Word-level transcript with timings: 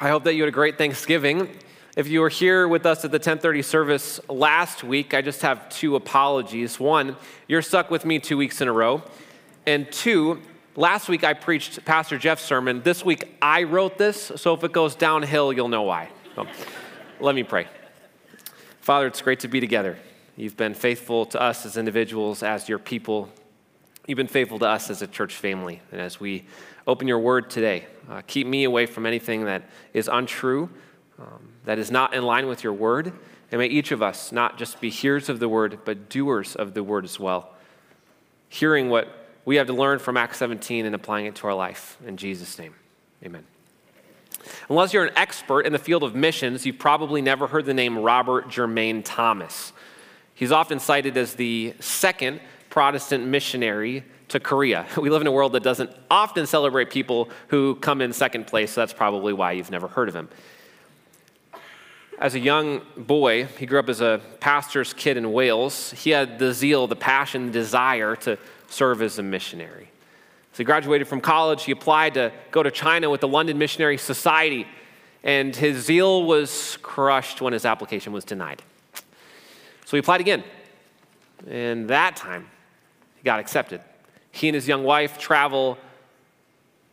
I 0.00 0.10
hope 0.10 0.22
that 0.24 0.34
you 0.34 0.42
had 0.42 0.48
a 0.48 0.52
great 0.52 0.78
Thanksgiving. 0.78 1.50
If 1.96 2.06
you 2.06 2.20
were 2.20 2.28
here 2.28 2.68
with 2.68 2.86
us 2.86 3.04
at 3.04 3.10
the 3.10 3.16
1030 3.16 3.62
service 3.62 4.20
last 4.28 4.84
week, 4.84 5.12
I 5.12 5.22
just 5.22 5.42
have 5.42 5.68
two 5.70 5.96
apologies. 5.96 6.78
One, 6.78 7.16
you're 7.48 7.62
stuck 7.62 7.90
with 7.90 8.04
me 8.04 8.20
two 8.20 8.36
weeks 8.36 8.60
in 8.60 8.68
a 8.68 8.72
row. 8.72 9.02
And 9.66 9.90
two, 9.90 10.40
last 10.76 11.08
week 11.08 11.24
I 11.24 11.34
preached 11.34 11.84
Pastor 11.84 12.16
Jeff's 12.16 12.44
sermon. 12.44 12.80
This 12.84 13.04
week 13.04 13.36
I 13.42 13.64
wrote 13.64 13.98
this, 13.98 14.30
so 14.36 14.54
if 14.54 14.62
it 14.62 14.70
goes 14.70 14.94
downhill, 14.94 15.52
you'll 15.52 15.66
know 15.66 15.82
why. 15.82 16.10
So, 16.36 16.46
let 17.18 17.34
me 17.34 17.42
pray. 17.42 17.66
Father, 18.80 19.08
it's 19.08 19.20
great 19.20 19.40
to 19.40 19.48
be 19.48 19.58
together. 19.58 19.98
You've 20.36 20.56
been 20.56 20.74
faithful 20.74 21.26
to 21.26 21.42
us 21.42 21.66
as 21.66 21.76
individuals, 21.76 22.44
as 22.44 22.68
your 22.68 22.78
people. 22.78 23.30
You've 24.06 24.16
been 24.16 24.28
faithful 24.28 24.60
to 24.60 24.68
us 24.68 24.90
as 24.90 25.02
a 25.02 25.08
church 25.08 25.34
family. 25.34 25.82
And 25.90 26.00
as 26.00 26.20
we 26.20 26.46
open 26.88 27.06
your 27.06 27.18
word 27.18 27.50
today, 27.50 27.86
uh, 28.10 28.22
keep 28.26 28.46
me 28.46 28.64
away 28.64 28.86
from 28.86 29.04
anything 29.04 29.44
that 29.44 29.62
is 29.92 30.08
untrue, 30.08 30.70
um, 31.18 31.50
that 31.66 31.78
is 31.78 31.90
not 31.90 32.14
in 32.14 32.22
line 32.22 32.48
with 32.48 32.64
your 32.64 32.72
word. 32.72 33.12
And 33.52 33.60
may 33.60 33.66
each 33.66 33.92
of 33.92 34.02
us 34.02 34.32
not 34.32 34.58
just 34.58 34.80
be 34.80 34.90
hearers 34.90 35.28
of 35.28 35.38
the 35.38 35.48
word, 35.48 35.80
but 35.84 36.08
doers 36.08 36.56
of 36.56 36.74
the 36.74 36.82
word 36.82 37.04
as 37.04 37.20
well. 37.20 37.50
Hearing 38.48 38.88
what 38.88 39.08
we 39.44 39.56
have 39.56 39.66
to 39.66 39.72
learn 39.72 39.98
from 39.98 40.16
Acts 40.16 40.38
17 40.38 40.86
and 40.86 40.94
applying 40.94 41.26
it 41.26 41.34
to 41.36 41.46
our 41.46 41.54
life. 41.54 41.98
In 42.06 42.16
Jesus' 42.16 42.58
name, 42.58 42.74
amen. 43.24 43.44
Unless 44.70 44.92
you're 44.92 45.04
an 45.04 45.16
expert 45.16 45.62
in 45.62 45.72
the 45.72 45.78
field 45.78 46.02
of 46.02 46.14
missions, 46.14 46.64
you've 46.64 46.78
probably 46.78 47.20
never 47.20 47.46
heard 47.46 47.66
the 47.66 47.74
name 47.74 47.98
Robert 47.98 48.48
Jermain 48.48 49.02
Thomas. 49.04 49.72
He's 50.34 50.52
often 50.52 50.78
cited 50.78 51.16
as 51.16 51.34
the 51.34 51.74
second 51.80 52.40
Protestant 52.70 53.26
missionary 53.26 54.04
to 54.28 54.40
Korea. 54.40 54.86
We 54.98 55.10
live 55.10 55.20
in 55.20 55.26
a 55.26 55.32
world 55.32 55.52
that 55.52 55.62
doesn't 55.62 55.90
often 56.10 56.46
celebrate 56.46 56.90
people 56.90 57.30
who 57.48 57.76
come 57.76 58.00
in 58.00 58.12
second 58.12 58.46
place, 58.46 58.72
so 58.72 58.82
that's 58.82 58.92
probably 58.92 59.32
why 59.32 59.52
you've 59.52 59.70
never 59.70 59.88
heard 59.88 60.08
of 60.08 60.14
him. 60.14 60.28
As 62.18 62.34
a 62.34 62.40
young 62.40 62.82
boy, 62.96 63.44
he 63.44 63.64
grew 63.64 63.78
up 63.78 63.88
as 63.88 64.00
a 64.00 64.20
pastor's 64.40 64.92
kid 64.92 65.16
in 65.16 65.32
Wales. 65.32 65.92
He 65.92 66.10
had 66.10 66.38
the 66.38 66.52
zeal, 66.52 66.86
the 66.88 66.96
passion, 66.96 67.46
the 67.46 67.52
desire 67.52 68.16
to 68.16 68.36
serve 68.68 69.02
as 69.02 69.18
a 69.18 69.22
missionary. 69.22 69.88
So 70.52 70.58
he 70.58 70.64
graduated 70.64 71.06
from 71.06 71.20
college. 71.20 71.64
He 71.64 71.72
applied 71.72 72.14
to 72.14 72.32
go 72.50 72.64
to 72.64 72.72
China 72.72 73.08
with 73.08 73.20
the 73.20 73.28
London 73.28 73.56
Missionary 73.56 73.98
Society, 73.98 74.66
and 75.22 75.54
his 75.54 75.84
zeal 75.84 76.24
was 76.24 76.76
crushed 76.82 77.40
when 77.40 77.52
his 77.52 77.64
application 77.64 78.12
was 78.12 78.24
denied. 78.24 78.62
So 79.84 79.96
he 79.96 79.98
applied 79.98 80.20
again, 80.20 80.42
and 81.48 81.88
that 81.88 82.16
time 82.16 82.48
he 83.16 83.22
got 83.22 83.38
accepted. 83.38 83.80
He 84.32 84.48
and 84.48 84.54
his 84.54 84.68
young 84.68 84.84
wife 84.84 85.18
travel 85.18 85.78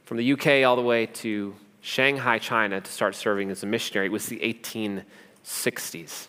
from 0.06 0.18
the 0.18 0.34
UK 0.34 0.66
all 0.66 0.76
the 0.76 0.82
way 0.82 1.08
to 1.08 1.56
Shanghai, 1.82 2.40
China 2.40 2.82
to 2.82 2.92
start 2.92 3.16
serving 3.16 3.52
as 3.52 3.64
a 3.64 3.66
missionary. 3.66 4.08
It 4.08 4.12
was 4.12 4.26
the 4.26 4.40
1860s. 4.40 6.28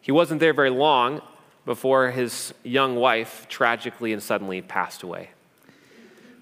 He 0.00 0.12
wasn't 0.12 0.40
there 0.40 0.54
very 0.54 0.70
long 0.70 1.20
before 1.66 2.10
his 2.10 2.54
young 2.62 2.96
wife 2.96 3.46
tragically 3.48 4.14
and 4.14 4.22
suddenly 4.22 4.62
passed 4.62 5.02
away. 5.02 5.30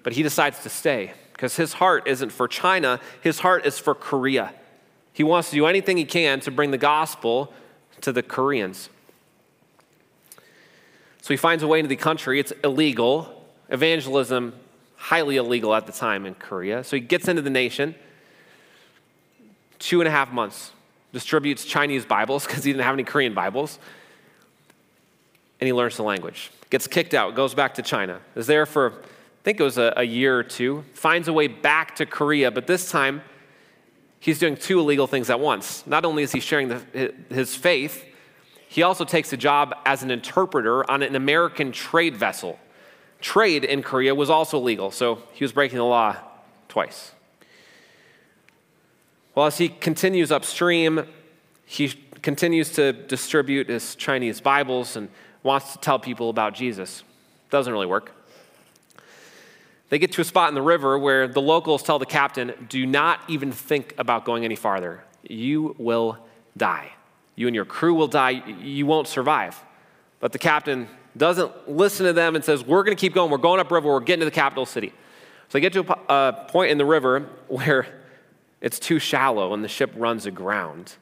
But 0.03 0.13
he 0.13 0.23
decides 0.23 0.63
to 0.63 0.69
stay 0.69 1.11
because 1.33 1.57
his 1.57 1.73
heart 1.73 2.07
isn't 2.07 2.29
for 2.29 2.47
China, 2.47 3.01
his 3.21 3.39
heart 3.39 3.65
is 3.65 3.77
for 3.77 3.93
Korea. 3.93 4.53
He 5.11 5.23
wants 5.23 5.49
to 5.49 5.55
do 5.55 5.65
anything 5.65 5.97
he 5.97 6.05
can 6.05 6.39
to 6.41 6.51
bring 6.51 6.71
the 6.71 6.77
gospel 6.77 7.51
to 8.01 8.13
the 8.13 8.23
Koreans. 8.23 8.89
So 11.21 11.33
he 11.33 11.37
finds 11.37 11.61
a 11.61 11.67
way 11.67 11.79
into 11.79 11.89
the 11.89 11.97
country. 11.97 12.39
It's 12.39 12.53
illegal. 12.63 13.36
Evangelism, 13.69 14.53
highly 14.95 15.37
illegal 15.37 15.73
at 15.73 15.85
the 15.85 15.91
time 15.91 16.25
in 16.25 16.35
Korea. 16.35 16.83
So 16.83 16.95
he 16.95 17.01
gets 17.01 17.27
into 17.27 17.41
the 17.41 17.49
nation. 17.49 17.95
Two 19.79 20.01
and 20.01 20.07
a 20.07 20.11
half 20.11 20.31
months. 20.31 20.71
Distributes 21.13 21.65
Chinese 21.65 22.05
Bibles 22.05 22.45
because 22.45 22.63
he 22.63 22.71
didn't 22.71 22.83
have 22.83 22.93
any 22.93 23.03
Korean 23.03 23.33
Bibles. 23.33 23.79
And 25.59 25.67
he 25.67 25.73
learns 25.73 25.97
the 25.97 26.03
language. 26.03 26.51
Gets 26.69 26.87
kicked 26.87 27.13
out, 27.13 27.35
goes 27.35 27.53
back 27.53 27.75
to 27.75 27.81
China. 27.81 28.19
Is 28.35 28.47
there 28.47 28.65
for, 28.65 28.91
I 28.91 29.43
think 29.43 29.59
it 29.59 29.63
was 29.63 29.77
a, 29.77 29.93
a 29.97 30.03
year 30.03 30.37
or 30.37 30.43
two. 30.43 30.83
Finds 30.93 31.27
a 31.27 31.33
way 31.33 31.47
back 31.47 31.95
to 31.95 32.05
Korea, 32.05 32.51
but 32.51 32.67
this 32.67 32.91
time 32.91 33.21
he's 34.19 34.39
doing 34.39 34.57
two 34.57 34.79
illegal 34.79 35.07
things 35.07 35.29
at 35.29 35.39
once. 35.39 35.85
Not 35.87 36.05
only 36.05 36.23
is 36.23 36.31
he 36.31 36.39
sharing 36.39 36.67
the, 36.67 37.13
his 37.29 37.55
faith, 37.55 38.03
he 38.67 38.83
also 38.83 39.05
takes 39.05 39.31
a 39.31 39.37
job 39.37 39.73
as 39.85 40.03
an 40.03 40.11
interpreter 40.11 40.89
on 40.91 41.01
an 41.01 41.15
American 41.15 41.71
trade 41.71 42.17
vessel. 42.17 42.59
Trade 43.19 43.63
in 43.63 43.81
Korea 43.81 44.13
was 44.13 44.29
also 44.29 44.59
legal, 44.59 44.91
so 44.91 45.21
he 45.33 45.43
was 45.43 45.51
breaking 45.51 45.77
the 45.77 45.85
law 45.85 46.15
twice. 46.67 47.13
Well, 49.33 49.45
as 49.45 49.57
he 49.57 49.69
continues 49.69 50.31
upstream, 50.31 51.05
he 51.65 51.93
continues 52.21 52.71
to 52.73 52.93
distribute 52.93 53.69
his 53.69 53.95
Chinese 53.95 54.41
Bibles 54.41 54.95
and 54.95 55.09
wants 55.43 55.73
to 55.73 55.79
tell 55.79 55.99
people 55.99 56.29
about 56.29 56.53
Jesus. 56.53 57.03
Doesn't 57.49 57.71
really 57.71 57.85
work. 57.85 58.11
They 59.89 59.99
get 59.99 60.11
to 60.13 60.21
a 60.21 60.25
spot 60.25 60.49
in 60.49 60.55
the 60.55 60.61
river 60.61 60.99
where 60.99 61.27
the 61.27 61.41
locals 61.41 61.81
tell 61.83 61.99
the 61.99 62.05
captain, 62.05 62.67
Do 62.67 62.85
not 62.85 63.21
even 63.27 63.51
think 63.51 63.93
about 63.97 64.25
going 64.25 64.43
any 64.43 64.55
farther. 64.55 65.03
You 65.23 65.75
will 65.77 66.17
die. 66.57 66.91
You 67.35 67.47
and 67.47 67.55
your 67.55 67.65
crew 67.65 67.93
will 67.93 68.07
die. 68.07 68.43
You 68.61 68.85
won't 68.85 69.07
survive. 69.07 69.63
But 70.19 70.31
the 70.31 70.39
captain 70.39 70.89
doesn't 71.17 71.69
listen 71.69 72.05
to 72.05 72.13
them 72.13 72.35
and 72.35 72.43
says, 72.43 72.63
We're 72.63 72.83
going 72.83 72.95
to 72.95 72.99
keep 72.99 73.13
going. 73.13 73.31
We're 73.31 73.37
going 73.37 73.59
upriver. 73.59 73.87
We're 73.87 73.99
getting 73.99 74.21
to 74.21 74.25
the 74.25 74.31
capital 74.31 74.65
city. 74.65 74.89
So 74.89 75.53
they 75.53 75.61
get 75.61 75.73
to 75.73 76.11
a 76.11 76.47
point 76.49 76.71
in 76.71 76.77
the 76.77 76.85
river 76.85 77.29
where 77.47 77.87
it's 78.61 78.79
too 78.79 78.99
shallow 78.99 79.53
and 79.53 79.63
the 79.63 79.69
ship 79.69 79.91
runs 79.95 80.25
aground. 80.25 80.95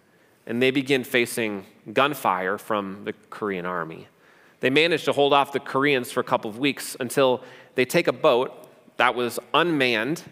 And 0.47 0.61
they 0.61 0.69
begin 0.69 1.03
facing 1.03 1.65
gunfire 1.91 2.57
from 2.57 3.03
the 3.03 3.13
Korean 3.29 3.65
army. 3.65 4.07
They 4.59 4.69
manage 4.69 5.03
to 5.05 5.11
hold 5.11 5.33
off 5.33 5.51
the 5.51 5.59
Koreans 5.59 6.11
for 6.11 6.19
a 6.19 6.23
couple 6.23 6.49
of 6.49 6.59
weeks 6.59 6.95
until 6.99 7.43
they 7.75 7.85
take 7.85 8.07
a 8.07 8.13
boat 8.13 8.67
that 8.97 9.15
was 9.15 9.39
unmanned. 9.53 10.23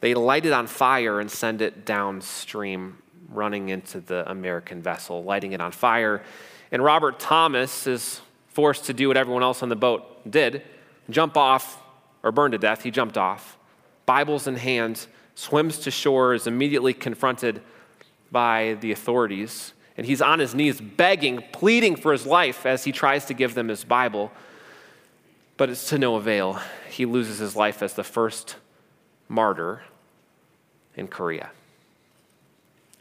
They 0.00 0.14
light 0.14 0.46
it 0.46 0.52
on 0.52 0.66
fire 0.66 1.20
and 1.20 1.30
send 1.30 1.60
it 1.60 1.84
downstream 1.84 2.98
running 3.28 3.68
into 3.68 4.00
the 4.00 4.28
American 4.30 4.82
vessel, 4.82 5.24
lighting 5.24 5.52
it 5.52 5.60
on 5.60 5.72
fire. 5.72 6.22
And 6.70 6.82
Robert 6.82 7.18
Thomas 7.18 7.86
is 7.86 8.20
forced 8.52 8.84
to 8.86 8.94
do 8.94 9.08
what 9.08 9.16
everyone 9.16 9.42
else 9.42 9.62
on 9.62 9.68
the 9.68 9.76
boat 9.76 10.30
did 10.30 10.62
jump 11.10 11.36
off 11.36 11.82
or 12.22 12.32
burn 12.32 12.52
to 12.52 12.58
death. 12.58 12.82
He 12.82 12.90
jumped 12.90 13.18
off, 13.18 13.58
Bibles 14.06 14.46
in 14.46 14.56
hand, 14.56 15.06
swims 15.34 15.78
to 15.80 15.90
shore, 15.90 16.34
is 16.34 16.46
immediately 16.46 16.94
confronted 16.94 17.60
by 18.30 18.76
the 18.80 18.92
authorities. 18.92 19.72
And 19.96 20.06
he's 20.06 20.22
on 20.22 20.38
his 20.38 20.54
knees 20.54 20.80
begging, 20.80 21.42
pleading 21.52 21.96
for 21.96 22.12
his 22.12 22.24
life 22.24 22.64
as 22.64 22.84
he 22.84 22.92
tries 22.92 23.26
to 23.26 23.34
give 23.34 23.54
them 23.54 23.68
his 23.68 23.84
Bible. 23.84 24.32
But 25.56 25.68
it's 25.68 25.88
to 25.90 25.98
no 25.98 26.16
avail. 26.16 26.60
He 26.88 27.04
loses 27.04 27.38
his 27.38 27.54
life 27.54 27.82
as 27.82 27.94
the 27.94 28.04
first 28.04 28.56
martyr 29.28 29.82
in 30.96 31.08
Korea. 31.08 31.50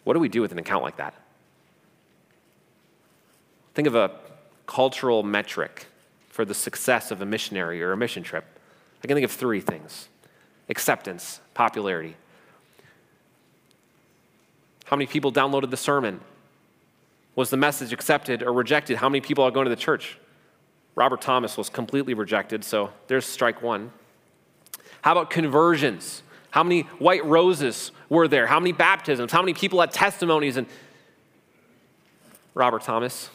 What 0.04 0.14
do 0.14 0.20
we 0.20 0.30
do 0.30 0.42
with 0.42 0.52
an 0.52 0.60
account 0.60 0.84
like 0.84 0.98
that? 0.98 1.14
Think 3.74 3.88
of 3.88 3.96
a 3.96 4.12
cultural 4.72 5.22
metric 5.22 5.88
for 6.30 6.46
the 6.46 6.54
success 6.54 7.12
of 7.12 7.22
a 7.22 7.26
missionary 7.26 7.84
or 7.84 7.92
a 7.92 7.98
mission 7.98 8.24
trip. 8.24 8.46
I 9.04 9.08
can 9.08 9.16
think 9.16 9.26
of 9.26 9.32
three 9.32 9.60
things 9.60 10.08
acceptance, 10.70 11.42
popularity. 11.54 12.16
How 14.86 14.96
many 14.96 15.08
people 15.08 15.32
downloaded 15.32 15.72
the 15.72 15.78
sermon? 15.78 16.22
Was 17.36 17.50
the 17.50 17.58
message 17.58 17.92
accepted 17.92 18.44
or 18.44 18.54
rejected? 18.54 18.98
How 18.98 19.10
many 19.10 19.20
people 19.20 19.44
are 19.44 19.52
going 19.52 19.66
to 19.66 19.70
the 19.70 19.76
church? 19.76 20.18
Robert 20.96 21.20
Thomas 21.20 21.58
was 21.58 21.70
completely 21.70 22.14
rejected, 22.14 22.64
so 22.64 22.92
there's 23.08 23.26
strike 23.26 23.62
one. 23.62 23.92
How 25.02 25.12
about 25.12 25.30
conversions? 25.30 26.24
How 26.50 26.64
many 26.64 26.84
white 27.00 27.26
roses 27.26 27.92
were 28.08 28.30
there? 28.30 28.48
How 28.48 28.60
many 28.60 28.72
baptisms? 28.72 29.34
How 29.34 29.42
many 29.42 29.54
people 29.54 29.82
had 29.82 29.92
testimonies? 29.92 30.56
And 30.56 30.68
Robert 32.54 32.84
Thomas, 32.84 33.30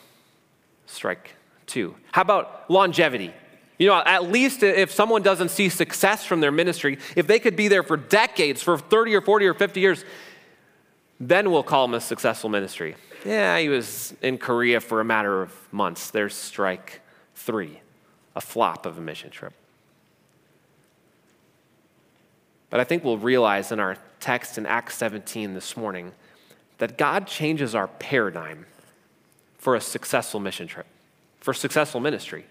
strike 0.87 1.36
How 2.13 2.23
about 2.23 2.71
longevity? 2.71 3.33
You 3.79 3.89
know, 3.89 4.03
at 4.05 4.31
least 4.31 4.63
if 4.63 4.91
someone 4.91 5.23
doesn't 5.23 5.51
see 5.51 5.69
success 5.69 6.25
from 6.25 6.41
their 6.41 6.53
ministry, 6.53 6.99
if 7.15 7.27
they 7.27 7.39
could 7.39 7.57
be 7.57 7.69
there 7.69 7.83
for 7.83 7.97
decades, 7.97 8.63
for 8.63 8.79
30 8.79 9.15
or 9.17 9.21
40 9.21 9.47
or 9.47 9.55
50 9.55 9.81
years, 9.81 10.05
then 11.21 11.51
we'll 11.51 11.63
call 11.63 11.87
them 11.87 11.95
a 11.95 12.01
successful 12.01 12.49
ministry. 12.49 12.97
Yeah, 13.25 13.59
he 13.59 13.69
was 13.69 14.15
in 14.23 14.39
Korea 14.39 14.81
for 14.81 15.01
a 15.01 15.05
matter 15.05 15.43
of 15.43 15.53
months. 15.73 16.11
There's 16.11 16.35
strike 16.35 17.01
three, 17.35 17.81
a 18.35 18.41
flop 18.41 18.87
of 18.87 18.99
a 18.99 19.01
mission 19.01 19.31
trip. 19.31 19.53
But 22.71 22.81
I 22.81 22.85
think 22.85 23.05
we'll 23.05 23.19
realize 23.19 23.73
in 23.73 23.81
our 23.81 23.97
text 24.21 24.59
in 24.59 24.67
Acts 24.67 24.97
17 24.97 25.55
this 25.55 25.77
morning 25.77 26.13
that 26.79 26.99
God 26.99 27.27
changes 27.27 27.75
our 27.75 27.89
paradigm 27.89 28.67
for 29.59 29.75
a 29.75 29.81
successful 29.81 30.41
mission 30.41 30.67
trip, 30.67 30.87
for 31.47 31.55
successful 31.55 32.01
ministry. 32.01 32.45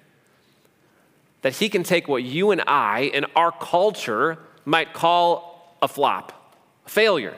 That 1.41 1.55
He 1.55 1.67
can 1.67 1.83
take 1.83 2.07
what 2.07 2.23
you 2.23 2.51
and 2.51 2.63
I 2.65 3.11
in 3.13 3.25
our 3.35 3.51
culture 3.51 4.39
might 4.63 4.93
call 4.93 5.75
a 5.81 5.87
flop, 5.89 6.55
a 6.85 6.89
failure, 6.89 7.35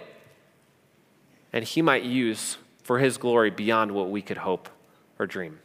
and 1.51 1.65
he 1.65 1.81
might 1.81 2.03
use 2.03 2.59
for 2.83 2.99
his 2.99 3.17
glory 3.17 3.49
beyond 3.49 3.91
what 3.91 4.11
we 4.11 4.21
could 4.21 4.37
hope 4.37 4.69
or 5.17 5.25
dream. 5.25 5.57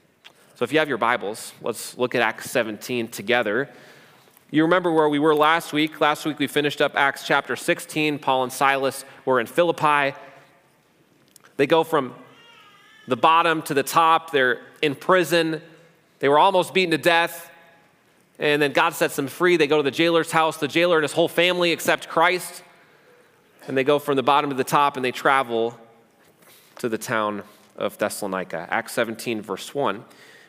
So 0.55 0.65
if 0.65 0.73
you 0.73 0.79
have 0.79 0.89
your 0.89 0.97
Bibles, 0.97 1.53
let's 1.61 1.99
look 1.99 2.15
at 2.15 2.23
Acts 2.23 2.51
17 2.51 3.09
together. 3.09 3.69
You 4.51 4.63
remember 4.63 4.91
where 4.91 5.11
we 5.11 5.19
were 5.19 5.35
last 5.35 5.75
week. 5.75 6.01
Last 6.01 6.25
week 6.25 6.39
we 6.39 6.47
finished 6.47 6.81
up 6.81 6.97
Acts 6.97 7.27
chapter 7.27 7.55
16. 7.55 8.19
Paul 8.19 8.45
and 8.45 8.53
Silas 8.53 9.05
were 9.27 9.41
in 9.41 9.47
Philippi. 9.47 10.17
They 11.59 11.67
go 11.67 11.85
from 11.85 12.15
the 13.07 13.17
bottom 13.17 13.61
to 13.63 13.75
the 13.75 13.83
top. 13.83 14.31
They're 14.31 14.63
in 14.81 14.95
prison. 14.95 15.61
They 16.23 16.29
were 16.29 16.39
almost 16.39 16.73
beaten 16.73 16.93
to 16.93 16.99
death. 16.99 17.51
And 18.39 18.63
then 18.63 18.73
God 18.73 18.95
sets 18.95 19.17
them 19.17 19.27
free. 19.27 19.57
They 19.57 19.67
go 19.67 19.79
to 19.79 19.83
the 19.83 19.91
jailer's 19.91 20.31
house. 20.31 20.57
The 20.57 20.69
jailer 20.69 20.97
and 20.97 21.03
his 21.03 21.13
whole 21.13 21.27
family 21.27 21.73
accept 21.73 22.09
Christ. 22.09 22.63
And 23.67 23.77
they 23.77 23.83
go 23.83 23.99
from 23.99 24.15
the 24.15 24.23
bottom 24.23 24.49
to 24.51 24.55
the 24.55 24.63
top 24.63 24.97
and 24.97 25.05
they 25.05 25.11
travel 25.11 25.77
to 26.79 26.89
the 26.89 26.97
town 26.97 27.43
of 27.77 27.99
Thessalonica. 27.99 28.69
Acts 28.71 28.93
17, 28.93 29.43
verse 29.43 29.75
1. 29.75 30.05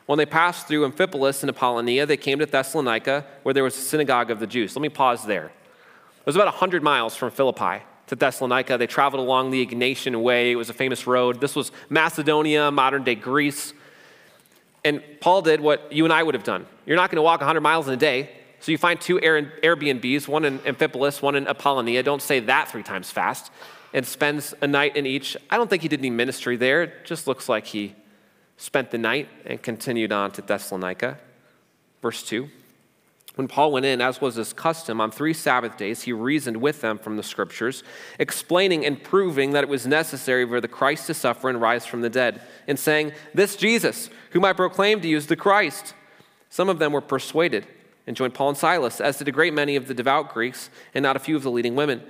When 0.06 0.20
they 0.20 0.28
passed 0.28 0.68
through 0.68 0.88
Amphipolis 0.88 1.42
and 1.42 1.50
Apollonia, 1.50 2.06
they 2.06 2.18
came 2.18 2.38
to 2.38 2.46
Thessalonica, 2.46 3.26
where 3.42 3.54
there 3.54 3.64
was 3.64 3.76
a 3.76 3.82
synagogue 3.82 4.30
of 4.30 4.40
the 4.40 4.48
Jews. 4.48 4.76
Let 4.76 4.84
me 4.84 4.90
pause 4.90 5.26
there. 5.26 5.46
It 5.46 6.26
was 6.28 6.36
about 6.36 6.46
100 6.46 6.84
miles 6.84 7.16
from 7.16 7.32
Philippi 7.32 7.84
to 8.08 8.16
Thessalonica. 8.16 8.78
They 8.78 8.86
traveled 8.86 9.26
along 9.26 9.50
the 9.50 9.66
Egnatian 9.66 10.22
Way. 10.22 10.52
It 10.52 10.56
was 10.56 10.70
a 10.70 10.74
famous 10.74 11.08
road. 11.08 11.42
This 11.42 11.56
was 11.56 11.72
Macedonia, 11.90 12.70
modern 12.70 13.04
day 13.04 13.16
Greece. 13.16 13.74
And 14.86 15.02
Paul 15.22 15.42
did 15.42 15.62
what 15.62 15.92
you 15.92 16.04
and 16.04 16.14
I 16.14 16.22
would 16.22 16.36
have 16.36 16.44
done. 16.44 16.66
You're 16.86 16.98
not 16.98 17.10
going 17.10 17.18
to 17.18 17.22
walk 17.22 17.40
100 17.40 17.62
miles 17.62 17.88
in 17.88 17.94
a 17.94 17.98
day. 17.98 18.30
So 18.60 18.72
you 18.72 18.78
find 18.78 19.00
two 19.00 19.20
Airbnbs, 19.20 20.28
one 20.28 20.46
in 20.46 20.60
Amphipolis, 20.60 21.22
one 21.22 21.36
in 21.36 21.48
Apollonia. 21.48 22.02
Don't 22.04 22.22
say 22.22 22.40
that 22.42 22.70
three 22.70 22.84
times 22.84 23.12
fast. 23.12 23.52
And 23.94 24.06
spends 24.06 24.54
a 24.62 24.68
night 24.68 24.96
in 24.96 25.06
each. 25.06 25.38
I 25.50 25.58
don't 25.58 25.70
think 25.70 25.84
he 25.84 25.88
did 25.88 26.00
any 26.00 26.10
ministry 26.10 26.58
there. 26.58 26.84
It 26.84 27.06
just 27.06 27.28
looks 27.28 27.48
like 27.48 27.68
he 27.68 27.96
spent 28.58 28.92
the 28.92 28.98
night 28.98 29.30
and 29.46 29.62
continued 29.62 30.12
on 30.12 30.32
to 30.32 30.42
Thessalonica. 30.42 31.20
Verse 32.02 32.24
2. 32.24 32.50
When 33.36 33.48
Paul 33.48 33.72
went 33.72 33.86
in, 33.86 34.00
as 34.00 34.22
was 34.22 34.36
his 34.36 34.54
custom, 34.54 35.02
on 35.02 35.10
three 35.10 35.34
Sabbath 35.34 35.76
days, 35.76 36.04
he 36.04 36.14
reasoned 36.14 36.58
with 36.58 36.82
them 36.82 37.00
from 37.00 37.18
the 37.18 37.24
scriptures, 37.24 37.84
explaining 38.20 38.86
and 38.86 39.02
proving 39.02 39.52
that 39.52 39.64
it 39.64 39.70
was 39.70 39.88
necessary 39.88 40.48
for 40.48 40.62
the 40.62 40.68
Christ 40.68 41.08
to 41.08 41.16
suffer 41.16 41.50
and 41.50 41.60
rise 41.60 41.86
from 41.86 42.02
the 42.02 42.12
dead, 42.12 42.42
and 42.68 42.78
saying, 42.78 43.12
This 43.34 43.56
Jesus, 43.56 44.12
whom 44.32 44.46
I 44.46 44.54
proclaim 44.54 45.02
to 45.02 45.08
you, 45.08 45.18
is 45.18 45.28
the 45.28 45.36
Christ. 45.36 45.96
Some 46.50 46.70
of 46.70 46.78
them 46.78 46.92
were 46.92 47.02
persuaded 47.02 47.66
and 48.06 48.16
joined 48.16 48.34
Paul 48.34 48.50
and 48.50 48.58
Silas, 48.58 49.02
as 49.02 49.18
did 49.18 49.28
a 49.28 49.32
great 49.32 49.54
many 49.54 49.76
of 49.76 49.88
the 49.88 49.94
devout 49.94 50.34
Greeks, 50.34 50.70
and 50.94 51.02
not 51.02 51.16
a 51.16 51.20
few 51.20 51.36
of 51.36 51.44
the 51.44 51.52
leading 51.52 51.76
women. 51.76 52.04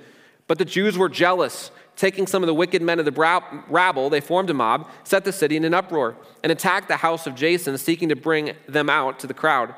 But 0.46 0.58
the 0.58 0.64
Jews 0.64 0.98
were 0.98 1.08
jealous. 1.08 1.70
Taking 1.96 2.26
some 2.26 2.42
of 2.42 2.48
the 2.48 2.54
wicked 2.54 2.82
men 2.82 2.98
of 2.98 3.04
the 3.04 3.62
rabble, 3.68 4.10
they 4.10 4.20
formed 4.20 4.50
a 4.50 4.54
mob, 4.54 4.90
set 5.04 5.24
the 5.24 5.32
city 5.32 5.56
in 5.56 5.64
an 5.64 5.72
uproar, 5.72 6.16
and 6.42 6.50
attacked 6.50 6.88
the 6.88 6.96
house 6.96 7.26
of 7.26 7.36
Jason, 7.36 7.78
seeking 7.78 8.08
to 8.08 8.16
bring 8.16 8.54
them 8.68 8.90
out 8.90 9.20
to 9.20 9.28
the 9.28 9.32
crowd. 9.34 9.74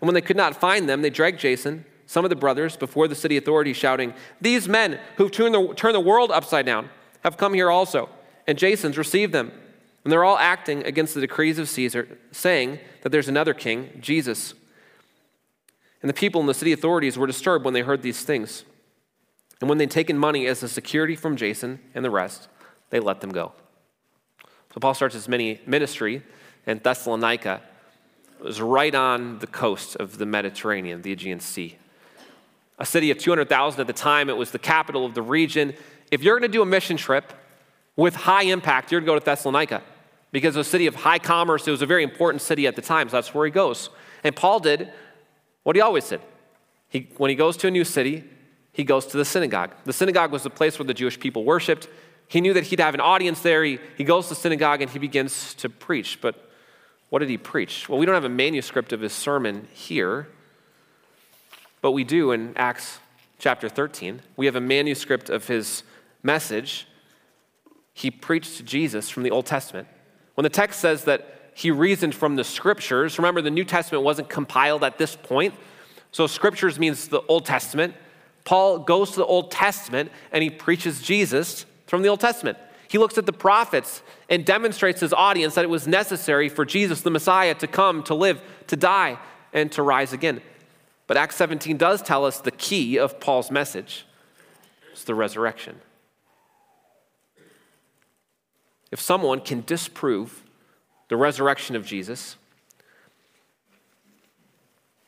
And 0.00 0.08
when 0.08 0.14
they 0.14 0.20
could 0.20 0.36
not 0.36 0.56
find 0.56 0.88
them, 0.88 1.02
they 1.02 1.10
dragged 1.10 1.40
Jason, 1.40 1.84
some 2.06 2.24
of 2.24 2.28
the 2.28 2.36
brothers, 2.36 2.76
before 2.76 3.08
the 3.08 3.14
city 3.14 3.36
authorities, 3.36 3.76
shouting, 3.76 4.14
These 4.40 4.68
men 4.68 5.00
who've 5.16 5.30
turned 5.30 5.54
the, 5.54 5.74
turned 5.74 5.94
the 5.94 6.00
world 6.00 6.30
upside 6.30 6.66
down 6.66 6.90
have 7.22 7.36
come 7.36 7.54
here 7.54 7.70
also. 7.70 8.08
And 8.46 8.58
Jason's 8.58 8.98
received 8.98 9.32
them. 9.32 9.52
And 10.04 10.12
they're 10.12 10.24
all 10.24 10.38
acting 10.38 10.84
against 10.84 11.14
the 11.14 11.20
decrees 11.20 11.58
of 11.58 11.68
Caesar, 11.68 12.18
saying 12.30 12.78
that 13.02 13.10
there's 13.10 13.26
another 13.26 13.54
king, 13.54 13.98
Jesus. 14.00 14.54
And 16.00 16.08
the 16.08 16.14
people 16.14 16.40
in 16.40 16.46
the 16.46 16.54
city 16.54 16.72
authorities 16.72 17.18
were 17.18 17.26
disturbed 17.26 17.64
when 17.64 17.74
they 17.74 17.80
heard 17.80 18.02
these 18.02 18.22
things. 18.22 18.64
And 19.60 19.68
when 19.68 19.78
they'd 19.78 19.90
taken 19.90 20.16
money 20.16 20.46
as 20.46 20.62
a 20.62 20.68
security 20.68 21.16
from 21.16 21.36
Jason 21.36 21.80
and 21.94 22.04
the 22.04 22.10
rest, 22.10 22.48
they 22.90 23.00
let 23.00 23.20
them 23.20 23.30
go. 23.30 23.52
So 24.72 24.80
Paul 24.80 24.94
starts 24.94 25.14
his 25.14 25.28
mini 25.28 25.60
ministry 25.66 26.22
in 26.66 26.78
Thessalonica 26.78 27.62
it 28.38 28.44
was 28.44 28.60
right 28.60 28.94
on 28.94 29.38
the 29.38 29.46
coast 29.46 29.96
of 29.96 30.18
the 30.18 30.26
Mediterranean, 30.26 31.02
the 31.02 31.12
Aegean 31.12 31.40
Sea. 31.40 31.76
A 32.78 32.86
city 32.86 33.10
of 33.10 33.18
200,000 33.18 33.80
at 33.80 33.86
the 33.86 33.92
time, 33.92 34.28
it 34.28 34.36
was 34.36 34.50
the 34.50 34.58
capital 34.58 35.06
of 35.06 35.14
the 35.14 35.22
region. 35.22 35.74
If 36.10 36.22
you're 36.22 36.38
going 36.38 36.50
to 36.50 36.54
do 36.56 36.62
a 36.62 36.66
mission 36.66 36.96
trip 36.96 37.32
with 37.96 38.14
high 38.14 38.42
impact, 38.42 38.92
you're 38.92 39.00
going 39.00 39.06
to 39.06 39.12
go 39.12 39.18
to 39.18 39.24
Thessalonica 39.24 39.82
because 40.30 40.54
it 40.54 40.58
was 40.58 40.66
a 40.66 40.70
city 40.70 40.86
of 40.86 40.94
high 40.94 41.18
commerce. 41.18 41.66
It 41.66 41.70
was 41.70 41.82
a 41.82 41.86
very 41.86 42.02
important 42.02 42.42
city 42.42 42.66
at 42.66 42.76
the 42.76 42.82
time, 42.82 43.08
so 43.08 43.16
that's 43.16 43.34
where 43.34 43.46
he 43.46 43.50
goes. 43.50 43.88
And 44.22 44.36
Paul 44.36 44.60
did 44.60 44.92
what 45.62 45.76
he 45.76 45.80
always 45.80 46.08
did. 46.08 46.20
He, 46.88 47.08
when 47.16 47.30
he 47.30 47.36
goes 47.36 47.56
to 47.58 47.68
a 47.68 47.70
new 47.70 47.84
city, 47.84 48.24
he 48.72 48.84
goes 48.84 49.06
to 49.06 49.16
the 49.16 49.24
synagogue. 49.24 49.72
The 49.84 49.92
synagogue 49.92 50.30
was 50.30 50.42
the 50.42 50.50
place 50.50 50.78
where 50.78 50.86
the 50.86 50.94
Jewish 50.94 51.18
people 51.18 51.44
worshiped. 51.44 51.88
He 52.28 52.42
knew 52.42 52.52
that 52.52 52.64
he'd 52.64 52.80
have 52.80 52.94
an 52.94 53.00
audience 53.00 53.40
there. 53.40 53.64
He, 53.64 53.78
he 53.96 54.04
goes 54.04 54.24
to 54.28 54.34
the 54.34 54.40
synagogue 54.40 54.82
and 54.82 54.90
he 54.90 54.98
begins 54.98 55.54
to 55.54 55.70
preach. 55.70 56.20
But 56.20 56.45
what 57.08 57.20
did 57.20 57.28
he 57.28 57.38
preach? 57.38 57.88
Well, 57.88 57.98
we 57.98 58.06
don't 58.06 58.14
have 58.14 58.24
a 58.24 58.28
manuscript 58.28 58.92
of 58.92 59.00
his 59.00 59.12
sermon 59.12 59.68
here, 59.72 60.28
but 61.80 61.92
we 61.92 62.04
do 62.04 62.32
in 62.32 62.52
Acts 62.56 62.98
chapter 63.38 63.68
13. 63.68 64.22
We 64.36 64.46
have 64.46 64.56
a 64.56 64.60
manuscript 64.60 65.30
of 65.30 65.46
his 65.46 65.82
message. 66.22 66.88
He 67.94 68.10
preached 68.10 68.64
Jesus 68.64 69.08
from 69.08 69.22
the 69.22 69.30
Old 69.30 69.46
Testament. 69.46 69.88
When 70.34 70.42
the 70.42 70.50
text 70.50 70.80
says 70.80 71.04
that 71.04 71.52
he 71.54 71.70
reasoned 71.70 72.14
from 72.14 72.36
the 72.36 72.44
scriptures, 72.44 73.18
remember 73.18 73.40
the 73.40 73.50
New 73.50 73.64
Testament 73.64 74.04
wasn't 74.04 74.28
compiled 74.28 74.84
at 74.84 74.98
this 74.98 75.16
point. 75.16 75.54
So 76.12 76.26
scriptures 76.26 76.78
means 76.78 77.08
the 77.08 77.22
Old 77.28 77.46
Testament. 77.46 77.94
Paul 78.44 78.80
goes 78.80 79.12
to 79.12 79.16
the 79.16 79.26
Old 79.26 79.50
Testament 79.50 80.10
and 80.32 80.42
he 80.42 80.50
preaches 80.50 81.00
Jesus 81.00 81.66
from 81.86 82.02
the 82.02 82.08
Old 82.08 82.20
Testament. 82.20 82.58
He 82.96 82.98
looks 82.98 83.18
at 83.18 83.26
the 83.26 83.32
prophets 83.34 84.00
and 84.30 84.42
demonstrates 84.42 85.00
to 85.00 85.04
his 85.04 85.12
audience 85.12 85.54
that 85.56 85.64
it 85.66 85.68
was 85.68 85.86
necessary 85.86 86.48
for 86.48 86.64
Jesus, 86.64 87.02
the 87.02 87.10
Messiah, 87.10 87.54
to 87.56 87.66
come, 87.66 88.02
to 88.04 88.14
live, 88.14 88.40
to 88.68 88.76
die, 88.76 89.18
and 89.52 89.70
to 89.72 89.82
rise 89.82 90.14
again. 90.14 90.40
But 91.06 91.18
Acts 91.18 91.36
17 91.36 91.76
does 91.76 92.00
tell 92.00 92.24
us 92.24 92.40
the 92.40 92.50
key 92.50 92.98
of 92.98 93.20
Paul's 93.20 93.50
message 93.50 94.06
it's 94.92 95.04
the 95.04 95.14
resurrection. 95.14 95.78
If 98.90 98.98
someone 98.98 99.40
can 99.40 99.62
disprove 99.66 100.42
the 101.08 101.18
resurrection 101.18 101.76
of 101.76 101.84
Jesus, 101.84 102.36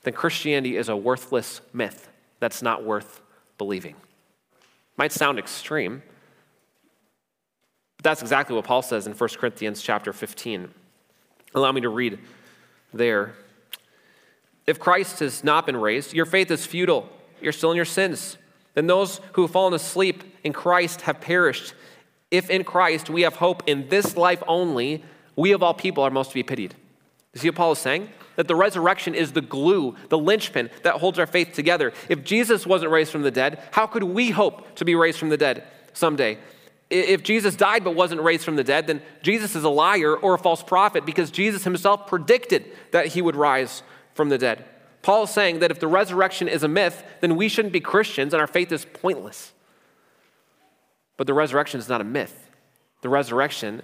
then 0.03 0.13
Christianity 0.13 0.77
is 0.77 0.91
a 0.91 0.97
worthless 0.97 1.63
myth 1.73 2.11
that's 2.39 2.61
not 2.61 2.85
worth 2.85 3.23
believing. 3.57 3.95
Might 4.99 5.13
sound 5.13 5.39
extreme, 5.39 6.03
but 7.99 8.05
that's 8.05 8.23
exactly 8.23 8.55
what 8.55 8.65
Paul 8.65 8.83
says 8.83 9.07
in 9.07 9.13
1 9.13 9.29
Corinthians 9.39 9.83
chapter 9.83 10.13
15. 10.13 10.73
Allow 11.55 11.73
me 11.73 11.81
to 11.81 11.89
read 11.89 12.19
there. 12.95 13.35
If 14.67 14.79
Christ 14.79 15.19
has 15.19 15.43
not 15.43 15.67
been 15.67 15.77
raised, 15.77 16.15
your 16.15 16.27
faith 16.27 16.51
is 16.51 16.65
futile. 16.65 17.09
You're 17.41 17.53
still 17.53 17.73
in 17.73 17.77
your 17.77 17.85
sins. 17.85 18.39
Then 18.75 18.87
those 18.87 19.21
who 19.33 19.43
have 19.43 19.51
fallen 19.51 19.75
asleep 19.75 20.23
in 20.45 20.53
Christ 20.53 21.03
have 21.03 21.21
perished. 21.21 21.75
If 22.31 22.51
in 22.51 22.63
Christ 22.63 23.11
we 23.11 23.23
have 23.23 23.37
hope 23.37 23.65
in 23.67 23.89
this 23.89 24.17
life 24.17 24.43
only, 24.47 25.03
we 25.35 25.51
of 25.51 25.63
all 25.65 25.75
people 25.75 26.05
are 26.05 26.11
most 26.11 26.29
to 26.29 26.35
be 26.35 26.45
pitied. 26.45 26.77
You 27.35 27.41
see 27.41 27.49
what 27.49 27.57
Paul 27.57 27.73
is 27.73 27.79
saying? 27.79 28.11
That 28.37 28.47
the 28.47 28.55
resurrection 28.55 29.15
is 29.17 29.33
the 29.33 29.41
glue, 29.41 29.97
the 30.09 30.19
linchpin 30.19 30.71
that 30.85 30.95
holds 30.95 31.19
our 31.19 31.27
faith 31.27 31.53
together. 31.53 31.93
If 32.09 32.23
Jesus 32.23 32.65
wasn't 32.65 32.93
raised 32.93 33.11
from 33.11 33.23
the 33.23 33.33
dead, 33.33 33.61
how 33.73 33.87
could 33.87 34.05
we 34.05 34.31
hope 34.31 34.77
to 34.77 34.85
be 34.85 34.95
raised 34.95 35.19
from 35.19 35.31
the 35.31 35.37
dead 35.37 35.65
someday? 35.93 36.39
If 36.91 37.23
Jesus 37.23 37.55
died 37.55 37.85
but 37.85 37.95
wasn't 37.95 38.23
raised 38.23 38.45
from 38.45 38.57
the 38.57 38.65
dead, 38.65 38.87
then 38.87 39.03
Jesus 39.23 39.55
is 39.55 39.65
a 39.65 39.69
liar 39.69 40.17
or 40.17 40.35
a 40.35 40.39
false 40.39 40.63
prophet 40.63 41.05
because 41.05 41.31
Jesus 41.31 41.65
himself 41.65 42.07
predicted 42.07 42.65
that 42.93 43.09
he 43.09 43.21
would 43.21 43.37
rise 43.37 43.83
from 44.15 44.31
the 44.31 44.39
dead. 44.39 44.65
Paul 45.03 45.25
is 45.25 45.31
saying 45.31 45.61
that 45.61 45.71
if 45.71 45.81
the 45.81 45.87
resurrection 45.87 46.49
is 46.49 46.63
a 46.63 46.69
myth, 46.69 47.03
then 47.21 47.37
we 47.37 47.49
shouldn't 47.49 47.73
be 47.73 47.81
Christians 47.81 48.33
and 48.33 48.41
our 48.41 48.47
faith 48.47 48.73
is 48.73 48.85
pointless. 48.85 49.53
But 51.17 51.27
the 51.27 51.35
resurrection 51.35 51.79
is 51.79 51.89
not 51.89 52.01
a 52.01 52.05
myth, 52.05 52.49
the 53.03 53.09
resurrection 53.09 53.83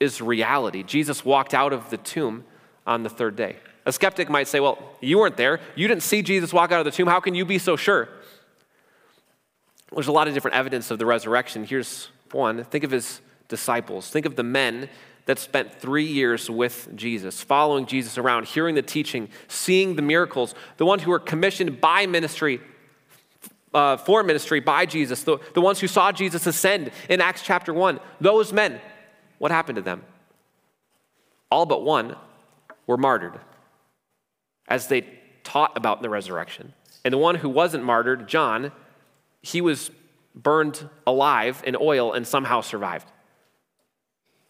is 0.00 0.20
reality. 0.20 0.82
Jesus 0.82 1.24
walked 1.24 1.54
out 1.54 1.72
of 1.72 1.90
the 1.90 1.96
tomb 1.96 2.44
on 2.86 3.02
the 3.02 3.08
third 3.08 3.36
day. 3.36 3.56
A 3.86 3.92
skeptic 3.92 4.30
might 4.30 4.48
say, 4.48 4.60
Well, 4.60 4.78
you 5.00 5.18
weren't 5.18 5.36
there. 5.36 5.60
You 5.74 5.88
didn't 5.88 6.02
see 6.02 6.22
Jesus 6.22 6.52
walk 6.52 6.72
out 6.72 6.80
of 6.80 6.84
the 6.84 6.90
tomb. 6.90 7.06
How 7.06 7.20
can 7.20 7.34
you 7.34 7.44
be 7.44 7.58
so 7.58 7.76
sure? 7.76 8.08
There's 9.92 10.08
a 10.08 10.12
lot 10.12 10.28
of 10.28 10.34
different 10.34 10.56
evidence 10.56 10.90
of 10.90 10.98
the 10.98 11.06
resurrection. 11.06 11.64
Here's 11.64 12.08
one, 12.34 12.64
think 12.64 12.84
of 12.84 12.90
his 12.90 13.20
disciples. 13.48 14.10
Think 14.10 14.26
of 14.26 14.36
the 14.36 14.42
men 14.42 14.88
that 15.26 15.38
spent 15.38 15.72
three 15.80 16.04
years 16.04 16.50
with 16.50 16.88
Jesus, 16.94 17.42
following 17.42 17.86
Jesus 17.86 18.18
around, 18.18 18.46
hearing 18.46 18.74
the 18.74 18.82
teaching, 18.82 19.28
seeing 19.48 19.96
the 19.96 20.02
miracles, 20.02 20.54
the 20.76 20.84
ones 20.84 21.02
who 21.02 21.10
were 21.10 21.18
commissioned 21.18 21.80
by 21.80 22.06
ministry, 22.06 22.60
uh, 23.72 23.96
for 23.96 24.22
ministry 24.22 24.60
by 24.60 24.84
Jesus, 24.84 25.22
the, 25.22 25.38
the 25.54 25.60
ones 25.60 25.80
who 25.80 25.86
saw 25.86 26.12
Jesus 26.12 26.46
ascend 26.46 26.90
in 27.08 27.20
Acts 27.20 27.42
chapter 27.42 27.72
1. 27.72 28.00
Those 28.20 28.52
men, 28.52 28.80
what 29.38 29.50
happened 29.50 29.76
to 29.76 29.82
them? 29.82 30.02
All 31.50 31.66
but 31.66 31.82
one 31.82 32.16
were 32.86 32.96
martyred 32.96 33.38
as 34.68 34.88
they 34.88 35.06
taught 35.42 35.76
about 35.76 36.02
the 36.02 36.10
resurrection. 36.10 36.72
And 37.04 37.12
the 37.12 37.18
one 37.18 37.36
who 37.36 37.48
wasn't 37.48 37.84
martyred, 37.84 38.28
John, 38.28 38.72
he 39.42 39.60
was 39.60 39.90
burned 40.34 40.88
alive 41.06 41.62
in 41.66 41.76
oil 41.80 42.12
and 42.12 42.26
somehow 42.26 42.60
survived. 42.60 43.10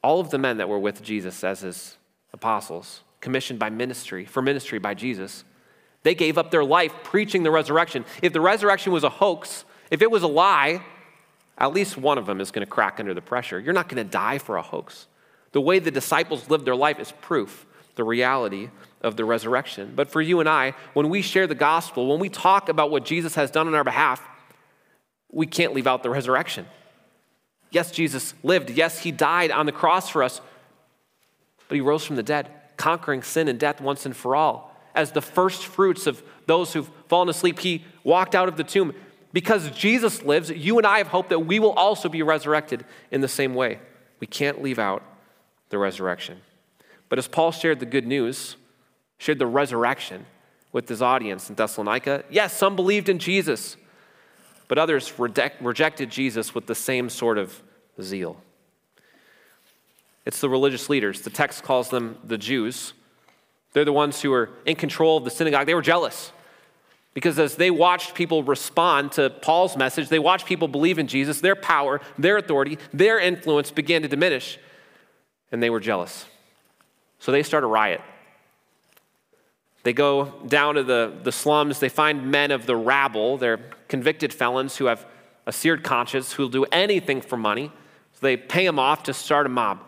all 0.05 0.21
of 0.21 0.29
the 0.29 0.39
men 0.39 0.59
that 0.59 0.69
were 0.69 0.79
with 0.79 1.03
Jesus 1.03 1.43
as 1.43 1.61
his 1.61 1.97
apostles, 2.35 3.01
commissioned 3.23 3.59
by 3.59 3.71
ministry, 3.71 4.27
for 4.27 4.43
ministry 4.43 4.79
by 4.79 4.93
Jesus, 4.93 5.45
they 6.03 6.15
gave 6.15 6.37
up 6.37 6.51
their 6.51 6.63
life 6.63 6.93
preaching 7.03 7.43
the 7.43 7.51
resurrection. 7.51 8.05
If 8.21 8.35
the 8.35 8.41
resurrection 8.43 8.93
was 8.93 9.03
a 9.03 9.09
hoax, 9.09 9.65
if 9.91 10.03
it 10.03 10.11
was 10.11 10.23
a 10.23 10.29
lie, 10.29 10.83
at 11.57 11.73
least 11.73 11.97
one 11.97 12.19
of 12.19 12.27
them 12.27 12.39
is 12.43 12.51
going 12.51 12.67
to 12.67 12.71
crack 12.71 13.01
under 13.01 13.15
the 13.15 13.23
pressure. 13.23 13.59
You're 13.59 13.73
not 13.73 13.89
going 13.89 14.05
to 14.05 14.11
die 14.11 14.37
for 14.37 14.59
a 14.59 14.63
hoax. 14.63 15.07
The 15.53 15.61
way 15.63 15.79
the 15.79 15.91
disciples 15.91 16.51
lived 16.51 16.67
their 16.67 16.77
life 16.77 17.01
is 17.01 17.11
proof, 17.23 17.65
the 17.95 18.05
reality 18.05 18.69
of 19.01 19.17
the 19.17 19.25
resurrection. 19.25 19.95
But 19.97 20.11
for 20.11 20.21
you 20.21 20.41
and 20.41 20.49
I, 20.49 20.75
when 20.93 21.09
we 21.09 21.23
share 21.23 21.47
the 21.47 21.55
gospel, 21.55 22.09
when 22.09 22.21
we 22.21 22.29
talk 22.29 22.69
about 22.69 22.91
what 22.91 23.07
Jesus 23.07 23.37
has 23.37 23.51
done 23.51 23.69
on 23.69 23.75
our 23.75 23.85
behalf, 23.85 24.21
we 25.35 25.47
can't 25.47 25.75
leave 25.75 25.87
out 25.87 26.03
the 26.03 26.11
resurrection. 26.11 26.67
Yes, 27.71 27.91
Jesus 27.91 28.35
lived. 28.43 28.71
Yes, 28.71 29.01
he 29.01 29.11
died 29.11 29.51
on 29.51 29.67
the 29.67 29.73
cross 29.73 30.09
for 30.09 30.23
us, 30.23 30.41
but 31.69 31.75
he 31.75 31.81
rose 31.81 32.05
from 32.05 32.17
the 32.17 32.23
dead, 32.23 32.49
conquering 32.77 33.23
sin 33.23 33.49
and 33.49 33.59
death 33.59 33.81
once 33.81 34.07
and 34.07 34.17
for 34.17 34.37
all. 34.37 34.71
As 34.95 35.11
the 35.11 35.21
first 35.21 35.67
fruits 35.67 36.07
of 36.07 36.23
those 36.47 36.73
who've 36.73 36.89
fallen 37.09 37.29
asleep, 37.29 37.59
he 37.59 37.85
walked 38.05 38.37
out 38.37 38.49
of 38.49 38.57
the 38.57 38.65
tomb. 38.65 38.95
Because 39.33 39.69
Jesus 39.73 40.23
lives, 40.23 40.51
you 40.51 40.79
and 40.79 40.87
I 40.87 40.99
have 40.99 41.09
hope 41.09 41.31
that 41.31 41.41
we 41.41 41.59
will 41.59 41.73
also 41.73 42.09
be 42.09 42.23
resurrected 42.23 42.85
in 43.11 43.21
the 43.21 43.29
same 43.29 43.57
way. 43.57 43.81
We 44.21 44.29
can't 44.29 44.63
leave 44.63 44.79
out 44.79 45.03
the 45.71 45.79
resurrection. 45.79 46.41
But 47.09 47.19
as 47.19 47.27
Paul 47.27 47.51
shared 47.51 47.81
the 47.81 47.87
good 47.87 48.07
news, 48.07 48.55
shared 49.19 49.41
the 49.41 49.47
resurrection 49.47 50.27
with 50.71 50.89
his 50.89 51.03
audience 51.03 51.51
in 51.51 51.57
Thessalonica, 51.57 52.23
yes, 52.31 52.57
some 52.57 52.77
believed 52.77 53.09
in 53.09 53.19
Jesus, 53.19 53.77
but 54.69 54.79
others 54.79 55.19
reject, 55.19 55.63
rejected 55.63 56.11
Jesus 56.11 56.55
with 56.55 56.67
the 56.67 56.75
same 56.75 57.09
sort 57.09 57.39
of 57.39 57.63
zeal. 58.01 58.41
It's 60.27 60.41
the 60.41 60.49
religious 60.49 60.89
leaders. 60.89 61.21
The 61.21 61.31
text 61.31 61.63
calls 61.63 61.91
them 61.91 62.19
the 62.25 62.39
Jews. 62.39 62.95
They're 63.73 63.85
the 63.85 63.93
ones 63.93 64.23
who 64.23 64.33
are 64.33 64.51
in 64.65 64.77
control 64.77 65.19
of 65.19 65.25
the 65.25 65.31
synagogue. 65.31 65.67
They 65.67 65.75
were 65.75 65.83
jealous. 65.83 66.33
Because 67.13 67.39
as 67.39 67.57
they 67.57 67.71
watched 67.71 68.15
people 68.15 68.43
respond 68.43 69.13
to 69.13 69.31
Paul's 69.31 69.77
message, 69.77 70.09
they 70.09 70.19
watched 70.19 70.47
people 70.47 70.67
believe 70.67 70.99
in 70.99 71.07
Jesus, 71.07 71.41
their 71.41 71.55
power, 71.55 72.01
their 72.19 72.37
authority, 72.39 72.79
their 72.93 73.21
influence 73.21 73.71
began 73.71 74.03
to 74.03 74.09
diminish, 74.09 74.59
and 75.53 75.63
they 75.63 75.71
were 75.71 75.79
jealous. 75.79 76.27
So 77.21 77.31
they 77.31 77.45
start 77.45 77.63
a 77.63 77.69
riot. 77.69 78.01
They 79.85 79.93
go 79.93 80.33
down 80.49 80.75
to 80.75 80.83
the, 80.83 81.13
the 81.23 81.31
slums, 81.31 81.79
they 81.79 81.91
find 81.91 82.31
men 82.31 82.51
of 82.51 82.67
the 82.67 82.75
rabble, 82.75 83.37
they're 83.37 83.61
convicted 83.89 84.33
felons 84.33 84.77
who 84.79 84.87
have 84.87 85.07
a 85.47 85.53
seared 85.53 85.85
conscience, 85.85 86.33
who'll 86.33 86.49
do 86.49 86.65
anything 86.73 87.21
for 87.21 87.37
money. 87.37 87.71
So 88.15 88.21
they 88.23 88.39
pay 88.39 88.65
them 88.65 88.79
off 88.79 89.03
to 89.05 89.15
start 89.15 89.45
a 89.45 89.51
mob, 89.51 89.81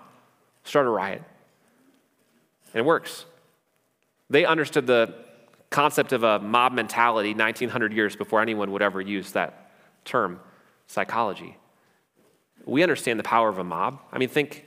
start 0.64 0.86
a 0.86 0.90
riot. 0.90 1.22
And 2.74 2.80
it 2.80 2.84
works. 2.84 3.24
They 4.28 4.44
understood 4.44 4.86
the 4.86 5.14
concept 5.70 6.12
of 6.12 6.22
a 6.22 6.38
mob 6.40 6.72
mentality 6.72 7.32
1900 7.32 7.92
years 7.94 8.16
before 8.16 8.42
anyone 8.42 8.72
would 8.72 8.82
ever 8.82 9.00
use 9.00 9.32
that 9.32 9.72
term, 10.04 10.40
psychology. 10.86 11.56
We 12.66 12.82
understand 12.82 13.18
the 13.18 13.24
power 13.24 13.48
of 13.48 13.58
a 13.58 13.64
mob. 13.64 14.00
I 14.12 14.18
mean, 14.18 14.28
think 14.28 14.66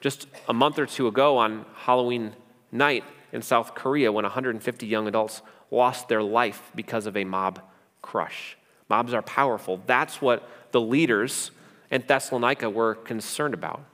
just 0.00 0.26
a 0.48 0.52
month 0.52 0.80
or 0.80 0.86
two 0.86 1.06
ago 1.06 1.36
on 1.36 1.64
Halloween 1.76 2.32
night 2.72 3.04
in 3.34 3.42
South 3.42 3.74
Korea 3.74 4.12
when 4.12 4.22
150 4.22 4.86
young 4.86 5.08
adults 5.08 5.42
lost 5.70 6.08
their 6.08 6.22
life 6.22 6.70
because 6.74 7.06
of 7.06 7.16
a 7.16 7.24
mob 7.24 7.60
crush. 8.00 8.56
Mobs 8.88 9.12
are 9.12 9.22
powerful. 9.22 9.82
That's 9.86 10.22
what 10.22 10.48
the 10.70 10.80
leaders 10.80 11.50
in 11.90 12.04
Thessalonica 12.06 12.70
were 12.70 12.94
concerned 12.94 13.52
about. 13.52 13.84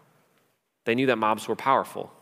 They 0.84 0.94
knew 0.94 1.06
that 1.06 1.16
mobs 1.16 1.48
were 1.48 1.56
powerful. 1.56 2.12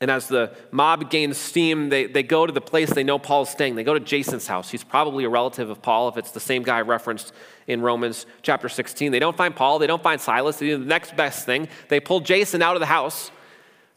And 0.00 0.10
as 0.10 0.28
the 0.28 0.54
mob 0.70 1.10
gains 1.10 1.36
steam, 1.36 1.90
they, 1.90 2.06
they 2.06 2.22
go 2.22 2.46
to 2.46 2.52
the 2.52 2.60
place 2.60 2.90
they 2.90 3.04
know 3.04 3.18
Paul's 3.18 3.50
staying. 3.50 3.76
They 3.76 3.84
go 3.84 3.94
to 3.94 4.00
Jason's 4.00 4.46
house. 4.46 4.70
He's 4.70 4.84
probably 4.84 5.24
a 5.24 5.28
relative 5.28 5.68
of 5.68 5.82
Paul, 5.82 6.08
if 6.08 6.16
it's 6.16 6.32
the 6.32 6.40
same 6.40 6.62
guy 6.62 6.80
referenced 6.80 7.32
in 7.66 7.82
Romans 7.82 8.24
chapter 8.42 8.68
16. 8.68 9.12
They 9.12 9.18
don't 9.18 9.36
find 9.36 9.54
Paul, 9.54 9.78
they 9.78 9.86
don't 9.86 10.02
find 10.02 10.20
Silas. 10.20 10.58
They 10.58 10.66
do 10.68 10.78
the 10.78 10.84
next 10.84 11.16
best 11.16 11.44
thing. 11.44 11.68
They 11.88 12.00
pull 12.00 12.20
Jason 12.20 12.62
out 12.62 12.76
of 12.76 12.80
the 12.80 12.86
house. 12.86 13.30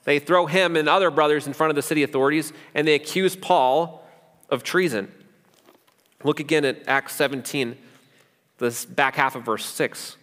They 0.05 0.19
throw 0.19 0.45
him 0.45 0.75
and 0.75 0.87
other 0.87 1.11
brothers 1.11 1.45
in 1.45 1.53
front 1.53 1.69
of 1.69 1.75
the 1.75 1.81
city 1.81 2.03
authorities, 2.03 2.53
and 2.73 2.87
they 2.87 2.95
accuse 2.95 3.35
Paul 3.35 4.07
of 4.49 4.63
treason. 4.63 5.11
Look 6.23 6.39
again 6.39 6.65
at 6.65 6.87
Acts 6.87 7.15
17, 7.15 7.77
this 8.57 8.85
back 8.85 9.15
half 9.15 9.35
of 9.35 9.43
verse 9.43 9.65
6. 9.65 10.17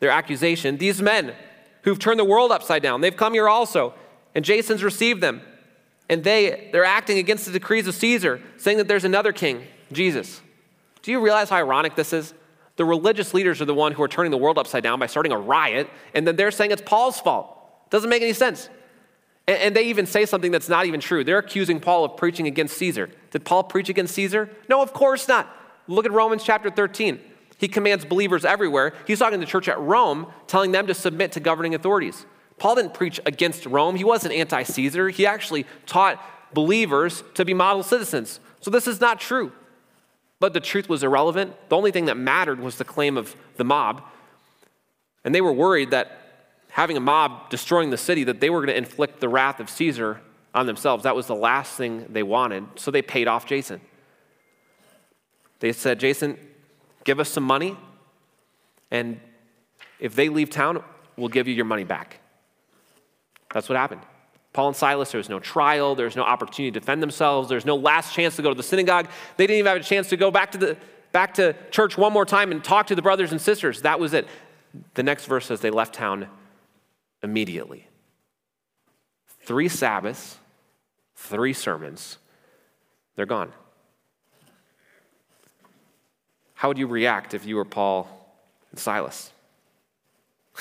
Their 0.00 0.10
accusation 0.10 0.76
these 0.76 1.02
men 1.02 1.34
who've 1.82 1.98
turned 1.98 2.20
the 2.20 2.24
world 2.24 2.52
upside 2.52 2.82
down, 2.82 3.00
they've 3.00 3.16
come 3.16 3.34
here 3.34 3.48
also 3.48 3.94
and 4.38 4.44
Jason's 4.44 4.84
received 4.84 5.20
them. 5.20 5.42
And 6.08 6.22
they, 6.22 6.70
they're 6.72 6.84
acting 6.84 7.18
against 7.18 7.46
the 7.46 7.50
decrees 7.52 7.88
of 7.88 7.94
Caesar, 7.96 8.40
saying 8.56 8.78
that 8.78 8.86
there's 8.86 9.04
another 9.04 9.32
king, 9.32 9.64
Jesus. 9.92 10.40
Do 11.02 11.10
you 11.10 11.20
realize 11.20 11.50
how 11.50 11.56
ironic 11.56 11.96
this 11.96 12.12
is? 12.12 12.34
The 12.76 12.84
religious 12.84 13.34
leaders 13.34 13.60
are 13.60 13.64
the 13.64 13.74
one 13.74 13.90
who 13.90 14.02
are 14.02 14.08
turning 14.08 14.30
the 14.30 14.38
world 14.38 14.56
upside 14.56 14.84
down 14.84 15.00
by 15.00 15.06
starting 15.06 15.32
a 15.32 15.38
riot, 15.38 15.90
and 16.14 16.24
then 16.24 16.36
they're 16.36 16.52
saying 16.52 16.70
it's 16.70 16.82
Paul's 16.82 17.20
fault. 17.20 17.57
Doesn't 17.90 18.10
make 18.10 18.22
any 18.22 18.32
sense. 18.32 18.68
And, 19.46 19.58
and 19.58 19.76
they 19.76 19.84
even 19.84 20.06
say 20.06 20.26
something 20.26 20.50
that's 20.50 20.68
not 20.68 20.86
even 20.86 21.00
true. 21.00 21.24
They're 21.24 21.38
accusing 21.38 21.80
Paul 21.80 22.04
of 22.04 22.16
preaching 22.16 22.46
against 22.46 22.76
Caesar. 22.78 23.10
Did 23.30 23.44
Paul 23.44 23.64
preach 23.64 23.88
against 23.88 24.14
Caesar? 24.14 24.50
No, 24.68 24.82
of 24.82 24.92
course 24.92 25.28
not. 25.28 25.54
Look 25.86 26.04
at 26.06 26.12
Romans 26.12 26.44
chapter 26.44 26.70
13. 26.70 27.18
He 27.56 27.66
commands 27.66 28.04
believers 28.04 28.44
everywhere. 28.44 28.94
He's 29.06 29.18
talking 29.18 29.40
to 29.40 29.44
the 29.44 29.50
church 29.50 29.68
at 29.68 29.80
Rome, 29.80 30.28
telling 30.46 30.70
them 30.70 30.86
to 30.86 30.94
submit 30.94 31.32
to 31.32 31.40
governing 31.40 31.74
authorities. 31.74 32.24
Paul 32.58 32.76
didn't 32.76 32.94
preach 32.94 33.20
against 33.26 33.66
Rome. 33.66 33.96
He 33.96 34.04
wasn't 34.04 34.34
anti 34.34 34.62
Caesar. 34.62 35.08
He 35.08 35.26
actually 35.26 35.66
taught 35.86 36.22
believers 36.52 37.24
to 37.34 37.44
be 37.44 37.54
model 37.54 37.82
citizens. 37.82 38.40
So 38.60 38.70
this 38.70 38.86
is 38.86 39.00
not 39.00 39.20
true. 39.20 39.52
But 40.40 40.52
the 40.52 40.60
truth 40.60 40.88
was 40.88 41.02
irrelevant. 41.02 41.54
The 41.68 41.76
only 41.76 41.90
thing 41.90 42.04
that 42.04 42.16
mattered 42.16 42.60
was 42.60 42.76
the 42.76 42.84
claim 42.84 43.16
of 43.16 43.34
the 43.56 43.64
mob. 43.64 44.02
And 45.24 45.34
they 45.34 45.40
were 45.40 45.52
worried 45.52 45.90
that 45.90 46.17
having 46.78 46.96
a 46.96 47.00
mob 47.00 47.50
destroying 47.50 47.90
the 47.90 47.96
city, 47.96 48.22
that 48.22 48.38
they 48.38 48.48
were 48.48 48.60
going 48.60 48.68
to 48.68 48.76
inflict 48.76 49.18
the 49.18 49.28
wrath 49.28 49.58
of 49.58 49.68
Caesar 49.68 50.20
on 50.54 50.64
themselves. 50.64 51.02
That 51.02 51.16
was 51.16 51.26
the 51.26 51.34
last 51.34 51.76
thing 51.76 52.06
they 52.08 52.22
wanted. 52.22 52.64
So 52.76 52.92
they 52.92 53.02
paid 53.02 53.26
off 53.26 53.46
Jason. 53.46 53.80
They 55.58 55.72
said, 55.72 55.98
Jason, 55.98 56.38
give 57.02 57.18
us 57.18 57.30
some 57.30 57.42
money, 57.42 57.76
and 58.92 59.18
if 59.98 60.14
they 60.14 60.28
leave 60.28 60.50
town, 60.50 60.84
we'll 61.16 61.30
give 61.30 61.48
you 61.48 61.54
your 61.54 61.64
money 61.64 61.82
back. 61.82 62.20
That's 63.52 63.68
what 63.68 63.76
happened. 63.76 64.02
Paul 64.52 64.68
and 64.68 64.76
Silas, 64.76 65.10
there 65.10 65.18
was 65.18 65.28
no 65.28 65.40
trial, 65.40 65.96
there 65.96 66.06
was 66.06 66.14
no 66.14 66.22
opportunity 66.22 66.70
to 66.70 66.78
defend 66.78 67.02
themselves, 67.02 67.48
there's 67.48 67.66
no 67.66 67.74
last 67.74 68.14
chance 68.14 68.36
to 68.36 68.42
go 68.42 68.50
to 68.50 68.54
the 68.54 68.62
synagogue. 68.62 69.08
They 69.36 69.48
didn't 69.48 69.58
even 69.58 69.70
have 69.70 69.80
a 69.80 69.84
chance 69.84 70.08
to 70.10 70.16
go 70.16 70.30
back 70.30 70.52
to, 70.52 70.58
the, 70.58 70.76
back 71.10 71.34
to 71.34 71.56
church 71.72 71.98
one 71.98 72.12
more 72.12 72.24
time 72.24 72.52
and 72.52 72.62
talk 72.62 72.86
to 72.86 72.94
the 72.94 73.02
brothers 73.02 73.32
and 73.32 73.40
sisters. 73.40 73.82
That 73.82 73.98
was 73.98 74.14
it. 74.14 74.28
The 74.94 75.02
next 75.02 75.24
verse 75.24 75.46
says 75.46 75.60
they 75.60 75.70
left 75.70 75.92
town 75.92 76.28
immediately. 77.22 77.88
Three 79.42 79.68
Sabbaths, 79.68 80.38
three 81.16 81.52
sermons, 81.52 82.18
they're 83.16 83.26
gone. 83.26 83.52
How 86.54 86.68
would 86.68 86.78
you 86.78 86.86
react 86.86 87.34
if 87.34 87.46
you 87.46 87.56
were 87.56 87.64
Paul 87.64 88.08
and 88.70 88.80
Silas? 88.80 89.30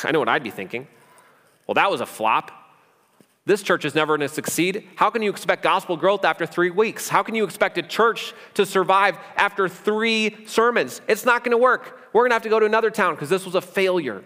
I 0.03 0.11
know 0.11 0.19
what 0.19 0.29
I'd 0.29 0.43
be 0.43 0.51
thinking. 0.51 0.87
Well, 1.65 1.73
that 1.75 1.89
was 1.89 2.01
a 2.01 2.05
flop. 2.05 2.51
This 3.45 3.63
church 3.63 3.85
is 3.85 3.95
never 3.95 4.17
going 4.17 4.27
to 4.27 4.33
succeed. 4.33 4.87
How 4.95 5.09
can 5.09 5.21
you 5.21 5.29
expect 5.29 5.63
gospel 5.63 5.97
growth 5.97 6.25
after 6.25 6.45
three 6.45 6.69
weeks? 6.69 7.07
How 7.07 7.23
can 7.23 7.33
you 7.33 7.43
expect 7.45 7.77
a 7.77 7.81
church 7.81 8.33
to 8.55 8.65
survive 8.65 9.17
after 9.37 9.69
three 9.69 10.35
sermons? 10.45 11.01
It's 11.07 11.25
not 11.25 11.43
going 11.43 11.51
to 11.51 11.57
work. 11.57 12.09
We're 12.13 12.23
going 12.23 12.31
to 12.31 12.35
have 12.35 12.43
to 12.43 12.49
go 12.49 12.59
to 12.59 12.65
another 12.65 12.91
town 12.91 13.15
because 13.15 13.29
this 13.29 13.45
was 13.45 13.55
a 13.55 13.61
failure. 13.61 14.23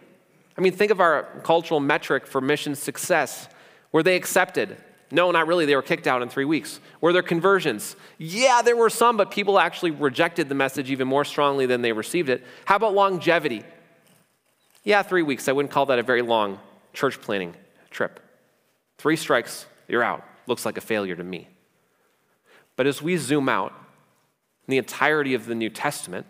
I 0.61 0.63
mean, 0.63 0.73
think 0.73 0.91
of 0.91 0.99
our 0.99 1.23
cultural 1.43 1.79
metric 1.79 2.27
for 2.27 2.39
mission 2.39 2.75
success. 2.75 3.49
Were 3.91 4.03
they 4.03 4.15
accepted? 4.15 4.77
No, 5.09 5.31
not 5.31 5.47
really. 5.47 5.65
They 5.65 5.75
were 5.75 5.81
kicked 5.81 6.05
out 6.05 6.21
in 6.21 6.29
three 6.29 6.45
weeks. 6.45 6.79
Were 7.01 7.11
there 7.11 7.23
conversions? 7.23 7.95
Yeah, 8.19 8.61
there 8.61 8.75
were 8.75 8.91
some, 8.91 9.17
but 9.17 9.31
people 9.31 9.57
actually 9.57 9.89
rejected 9.89 10.49
the 10.49 10.53
message 10.53 10.91
even 10.91 11.07
more 11.07 11.25
strongly 11.25 11.65
than 11.65 11.81
they 11.81 11.93
received 11.93 12.29
it. 12.29 12.43
How 12.65 12.75
about 12.75 12.93
longevity? 12.93 13.63
Yeah, 14.83 15.01
three 15.01 15.23
weeks. 15.23 15.47
I 15.47 15.51
wouldn't 15.51 15.71
call 15.71 15.87
that 15.87 15.97
a 15.97 16.03
very 16.03 16.21
long 16.21 16.59
church 16.93 17.19
planning 17.19 17.55
trip. 17.89 18.19
Three 18.99 19.15
strikes, 19.15 19.65
you're 19.87 20.03
out. 20.03 20.23
Looks 20.45 20.63
like 20.63 20.77
a 20.77 20.81
failure 20.81 21.15
to 21.15 21.23
me. 21.23 21.47
But 22.75 22.85
as 22.85 23.01
we 23.01 23.17
zoom 23.17 23.49
out, 23.49 23.73
in 24.67 24.73
the 24.73 24.77
entirety 24.77 25.33
of 25.33 25.47
the 25.47 25.55
New 25.55 25.71
Testament, 25.71 26.27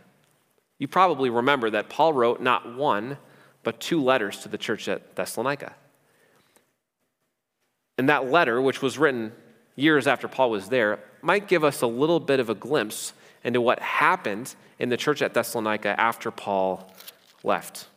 you 0.79 0.87
probably 0.87 1.29
remember 1.29 1.69
that 1.71 1.89
Paul 1.89 2.13
wrote 2.13 2.39
not 2.39 2.77
one, 2.77 3.17
but 3.63 3.79
two 3.79 4.01
letters 4.01 4.39
to 4.39 4.49
the 4.49 4.57
church 4.57 4.87
at 4.87 5.15
Thessalonica. 5.15 5.73
And 7.97 8.09
that 8.09 8.31
letter, 8.31 8.61
which 8.61 8.81
was 8.81 8.97
written 8.97 9.31
years 9.75 10.07
after 10.07 10.27
Paul 10.27 10.49
was 10.49 10.69
there, 10.69 10.99
might 11.21 11.47
give 11.47 11.63
us 11.63 11.81
a 11.81 11.87
little 11.87 12.19
bit 12.19 12.39
of 12.39 12.49
a 12.49 12.55
glimpse 12.55 13.13
into 13.43 13.61
what 13.61 13.79
happened 13.79 14.55
in 14.79 14.89
the 14.89 14.97
church 14.97 15.21
at 15.21 15.33
Thessalonica 15.33 15.99
after 15.99 16.31
Paul 16.31 16.91
left. 17.43 17.87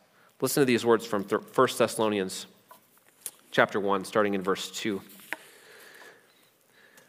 Listen 0.41 0.61
to 0.61 0.65
these 0.65 0.85
words 0.85 1.05
from 1.05 1.23
1 1.23 1.43
Thessalonians 1.77 2.45
chapter 3.51 3.79
1, 3.79 4.05
starting 4.05 4.33
in 4.33 4.41
verse 4.41 4.69
2. 4.71 5.01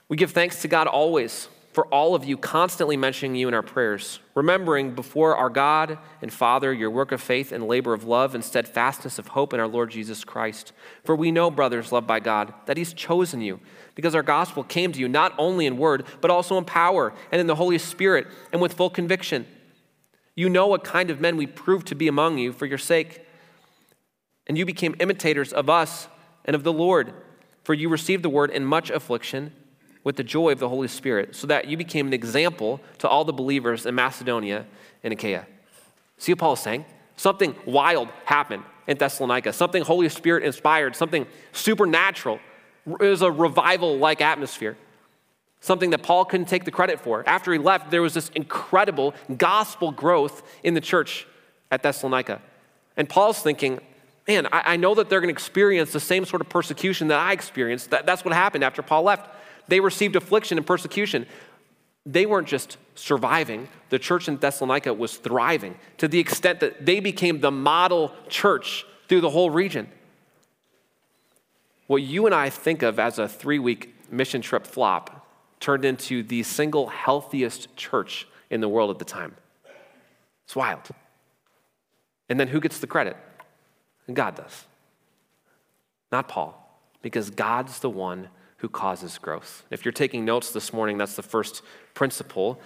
We 0.08 0.16
give 0.16 0.30
thanks 0.30 0.62
to 0.62 0.68
God 0.68 0.86
always 0.86 1.48
for 1.76 1.84
all 1.88 2.14
of 2.14 2.24
you, 2.24 2.38
constantly 2.38 2.96
mentioning 2.96 3.36
you 3.36 3.48
in 3.48 3.52
our 3.52 3.60
prayers, 3.60 4.18
remembering 4.34 4.94
before 4.94 5.36
our 5.36 5.50
God 5.50 5.98
and 6.22 6.32
Father 6.32 6.72
your 6.72 6.90
work 6.90 7.12
of 7.12 7.20
faith 7.20 7.52
and 7.52 7.68
labor 7.68 7.92
of 7.92 8.04
love 8.04 8.34
and 8.34 8.42
steadfastness 8.42 9.18
of 9.18 9.28
hope 9.28 9.52
in 9.52 9.60
our 9.60 9.68
Lord 9.68 9.90
Jesus 9.90 10.24
Christ. 10.24 10.72
For 11.04 11.14
we 11.14 11.30
know, 11.30 11.50
brothers 11.50 11.92
loved 11.92 12.06
by 12.06 12.18
God, 12.18 12.54
that 12.64 12.78
He's 12.78 12.94
chosen 12.94 13.42
you, 13.42 13.60
because 13.94 14.14
our 14.14 14.22
gospel 14.22 14.64
came 14.64 14.90
to 14.90 14.98
you 14.98 15.06
not 15.06 15.34
only 15.36 15.66
in 15.66 15.76
word, 15.76 16.06
but 16.22 16.30
also 16.30 16.56
in 16.56 16.64
power 16.64 17.12
and 17.30 17.42
in 17.42 17.46
the 17.46 17.56
Holy 17.56 17.76
Spirit 17.76 18.26
and 18.52 18.62
with 18.62 18.72
full 18.72 18.88
conviction. 18.88 19.44
You 20.34 20.48
know 20.48 20.68
what 20.68 20.82
kind 20.82 21.10
of 21.10 21.20
men 21.20 21.36
we 21.36 21.46
proved 21.46 21.88
to 21.88 21.94
be 21.94 22.08
among 22.08 22.38
you 22.38 22.54
for 22.54 22.64
your 22.64 22.78
sake. 22.78 23.20
And 24.46 24.56
you 24.56 24.64
became 24.64 24.96
imitators 24.98 25.52
of 25.52 25.68
us 25.68 26.08
and 26.46 26.56
of 26.56 26.64
the 26.64 26.72
Lord, 26.72 27.12
for 27.64 27.74
you 27.74 27.90
received 27.90 28.22
the 28.22 28.30
word 28.30 28.50
in 28.50 28.64
much 28.64 28.88
affliction 28.88 29.52
with 30.06 30.14
the 30.14 30.22
joy 30.22 30.52
of 30.52 30.60
the 30.60 30.68
Holy 30.68 30.86
Spirit, 30.86 31.34
so 31.34 31.48
that 31.48 31.66
you 31.66 31.76
became 31.76 32.06
an 32.06 32.12
example 32.12 32.80
to 32.96 33.08
all 33.08 33.24
the 33.24 33.32
believers 33.32 33.86
in 33.86 33.92
Macedonia 33.96 34.64
and 35.02 35.12
Achaia. 35.12 35.44
See 36.16 36.30
what 36.30 36.38
Paul 36.38 36.52
is 36.52 36.60
saying? 36.60 36.84
Something 37.16 37.56
wild 37.66 38.10
happened 38.24 38.62
in 38.86 38.98
Thessalonica, 38.98 39.52
something 39.52 39.82
Holy 39.82 40.08
Spirit 40.08 40.44
inspired, 40.44 40.94
something 40.94 41.26
supernatural. 41.50 42.38
It 42.86 43.00
was 43.00 43.20
a 43.20 43.32
revival 43.32 43.98
like 43.98 44.20
atmosphere, 44.20 44.76
something 45.60 45.90
that 45.90 46.04
Paul 46.04 46.24
couldn't 46.24 46.46
take 46.46 46.64
the 46.64 46.70
credit 46.70 47.00
for. 47.00 47.28
After 47.28 47.52
he 47.52 47.58
left, 47.58 47.90
there 47.90 48.00
was 48.00 48.14
this 48.14 48.28
incredible 48.36 49.12
gospel 49.36 49.90
growth 49.90 50.48
in 50.62 50.74
the 50.74 50.80
church 50.80 51.26
at 51.72 51.82
Thessalonica. 51.82 52.40
And 52.96 53.08
Paul's 53.08 53.40
thinking, 53.40 53.80
man, 54.28 54.46
I, 54.52 54.74
I 54.74 54.76
know 54.76 54.94
that 54.94 55.10
they're 55.10 55.20
going 55.20 55.34
to 55.34 55.36
experience 55.36 55.92
the 55.92 55.98
same 55.98 56.24
sort 56.24 56.42
of 56.42 56.48
persecution 56.48 57.08
that 57.08 57.18
I 57.18 57.32
experienced. 57.32 57.90
That, 57.90 58.06
that's 58.06 58.24
what 58.24 58.34
happened 58.34 58.62
after 58.62 58.82
Paul 58.82 59.02
left. 59.02 59.30
They 59.68 59.80
received 59.80 60.16
affliction 60.16 60.58
and 60.58 60.66
persecution. 60.66 61.26
They 62.04 62.26
weren't 62.26 62.46
just 62.46 62.78
surviving, 62.94 63.68
the 63.90 63.98
church 63.98 64.28
in 64.28 64.36
Thessalonica 64.36 64.94
was 64.94 65.16
thriving 65.16 65.76
to 65.98 66.08
the 66.08 66.18
extent 66.18 66.60
that 66.60 66.86
they 66.86 67.00
became 67.00 67.40
the 67.40 67.50
model 67.50 68.12
church 68.28 68.86
through 69.08 69.20
the 69.20 69.30
whole 69.30 69.50
region. 69.50 69.88
What 71.86 72.02
you 72.02 72.26
and 72.26 72.34
I 72.34 72.50
think 72.50 72.82
of 72.82 72.98
as 72.98 73.18
a 73.18 73.28
three 73.28 73.58
week 73.58 73.94
mission 74.10 74.40
trip 74.40 74.66
flop 74.66 75.26
turned 75.60 75.84
into 75.84 76.22
the 76.22 76.42
single 76.42 76.88
healthiest 76.88 77.76
church 77.76 78.26
in 78.50 78.60
the 78.60 78.68
world 78.68 78.90
at 78.90 78.98
the 78.98 79.04
time. 79.04 79.36
It's 80.44 80.56
wild. 80.56 80.88
And 82.28 82.38
then 82.38 82.48
who 82.48 82.60
gets 82.60 82.78
the 82.78 82.86
credit? 82.86 83.16
God 84.12 84.36
does. 84.36 84.64
Not 86.12 86.28
Paul, 86.28 86.80
because 87.02 87.30
God's 87.30 87.80
the 87.80 87.90
one 87.90 88.28
who 88.58 88.68
causes 88.68 89.18
growth. 89.18 89.64
If 89.70 89.84
you're 89.84 89.92
taking 89.92 90.24
notes 90.24 90.52
this 90.52 90.72
morning, 90.72 90.98
that's 90.98 91.16
the 91.16 91.22
first 91.22 91.62
principle. 91.94 92.60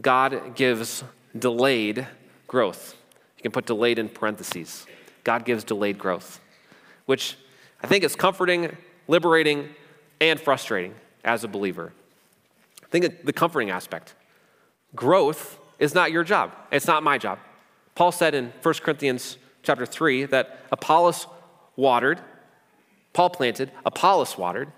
God 0.00 0.54
gives 0.54 1.04
delayed 1.38 2.06
growth. 2.46 2.96
You 3.38 3.42
can 3.42 3.52
put 3.52 3.66
delayed 3.66 3.98
in 3.98 4.08
parentheses. 4.08 4.86
God 5.24 5.44
gives 5.44 5.64
delayed 5.64 5.98
growth, 5.98 6.40
which 7.06 7.36
I 7.82 7.86
think 7.86 8.04
is 8.04 8.14
comforting, 8.14 8.76
liberating, 9.08 9.70
and 10.20 10.40
frustrating 10.40 10.94
as 11.24 11.44
a 11.44 11.48
believer. 11.48 11.92
Think 12.90 13.04
of 13.06 13.14
the 13.24 13.32
comforting 13.32 13.70
aspect. 13.70 14.14
Growth 14.94 15.58
is 15.78 15.94
not 15.94 16.12
your 16.12 16.24
job. 16.24 16.52
It's 16.70 16.86
not 16.86 17.02
my 17.02 17.18
job. 17.18 17.38
Paul 17.94 18.12
said 18.12 18.34
in 18.34 18.52
1 18.62 18.74
Corinthians 18.82 19.38
chapter 19.62 19.86
3 19.86 20.26
that 20.26 20.60
Apollos 20.70 21.26
watered, 21.76 22.20
Paul 23.12 23.30
planted, 23.30 23.70
Apollos 23.84 24.36
watered, 24.36 24.72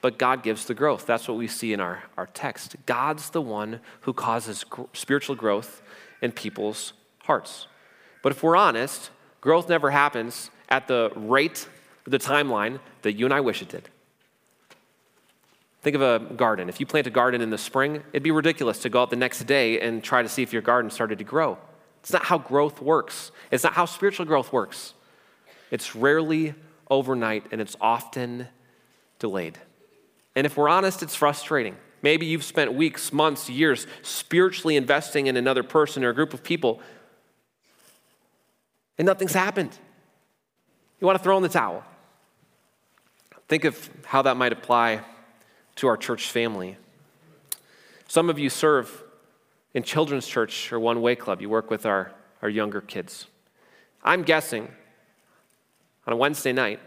but 0.00 0.18
God 0.18 0.42
gives 0.42 0.64
the 0.64 0.74
growth. 0.74 1.06
That's 1.06 1.28
what 1.28 1.36
we 1.36 1.46
see 1.46 1.72
in 1.72 1.80
our, 1.80 2.02
our 2.16 2.26
text. 2.26 2.76
God's 2.86 3.30
the 3.30 3.42
one 3.42 3.80
who 4.02 4.12
causes 4.12 4.64
gr- 4.64 4.82
spiritual 4.92 5.36
growth 5.36 5.82
in 6.22 6.32
people's 6.32 6.92
hearts. 7.24 7.66
But 8.22 8.32
if 8.32 8.42
we're 8.42 8.56
honest, 8.56 9.10
growth 9.40 9.68
never 9.68 9.90
happens 9.90 10.50
at 10.68 10.88
the 10.88 11.10
rate, 11.14 11.68
the 12.04 12.18
timeline 12.18 12.80
that 13.02 13.14
you 13.14 13.24
and 13.24 13.34
I 13.34 13.40
wish 13.40 13.62
it 13.62 13.68
did. 13.68 13.88
Think 15.82 15.96
of 15.96 16.02
a 16.02 16.34
garden. 16.34 16.68
If 16.68 16.78
you 16.78 16.86
plant 16.86 17.06
a 17.06 17.10
garden 17.10 17.40
in 17.40 17.50
the 17.50 17.58
spring, 17.58 18.02
it'd 18.12 18.22
be 18.22 18.30
ridiculous 18.30 18.80
to 18.80 18.90
go 18.90 19.02
out 19.02 19.10
the 19.10 19.16
next 19.16 19.44
day 19.44 19.80
and 19.80 20.04
try 20.04 20.22
to 20.22 20.28
see 20.28 20.42
if 20.42 20.52
your 20.52 20.62
garden 20.62 20.90
started 20.90 21.18
to 21.18 21.24
grow. 21.24 21.56
It's 22.00 22.12
not 22.12 22.24
how 22.24 22.38
growth 22.38 22.80
works, 22.80 23.32
it's 23.50 23.64
not 23.64 23.74
how 23.74 23.86
spiritual 23.86 24.26
growth 24.26 24.52
works. 24.52 24.94
It's 25.70 25.94
rarely 25.94 26.54
overnight 26.90 27.46
and 27.52 27.60
it's 27.60 27.76
often 27.80 28.48
delayed. 29.18 29.58
And 30.34 30.46
if 30.46 30.56
we're 30.56 30.68
honest, 30.68 31.02
it's 31.02 31.14
frustrating. 31.14 31.76
Maybe 32.02 32.26
you've 32.26 32.44
spent 32.44 32.72
weeks, 32.72 33.12
months, 33.12 33.50
years 33.50 33.86
spiritually 34.02 34.76
investing 34.76 35.26
in 35.26 35.36
another 35.36 35.62
person 35.62 36.04
or 36.04 36.10
a 36.10 36.14
group 36.14 36.32
of 36.32 36.42
people, 36.42 36.80
and 38.96 39.06
nothing's 39.06 39.32
happened. 39.32 39.76
You 41.00 41.06
want 41.06 41.18
to 41.18 41.24
throw 41.24 41.36
in 41.36 41.42
the 41.42 41.48
towel. 41.48 41.84
Think 43.48 43.64
of 43.64 43.90
how 44.04 44.22
that 44.22 44.36
might 44.36 44.52
apply 44.52 45.00
to 45.76 45.88
our 45.88 45.96
church 45.96 46.30
family. 46.30 46.76
Some 48.06 48.28
of 48.28 48.38
you 48.38 48.50
serve 48.50 49.02
in 49.72 49.82
children's 49.82 50.26
church 50.26 50.72
or 50.72 50.78
one 50.78 51.00
way 51.00 51.16
club. 51.16 51.40
You 51.40 51.48
work 51.48 51.70
with 51.70 51.86
our, 51.86 52.12
our 52.42 52.48
younger 52.48 52.80
kids. 52.80 53.26
I'm 54.04 54.22
guessing 54.22 54.68
on 56.06 56.12
a 56.12 56.16
Wednesday 56.16 56.52
night, 56.52 56.80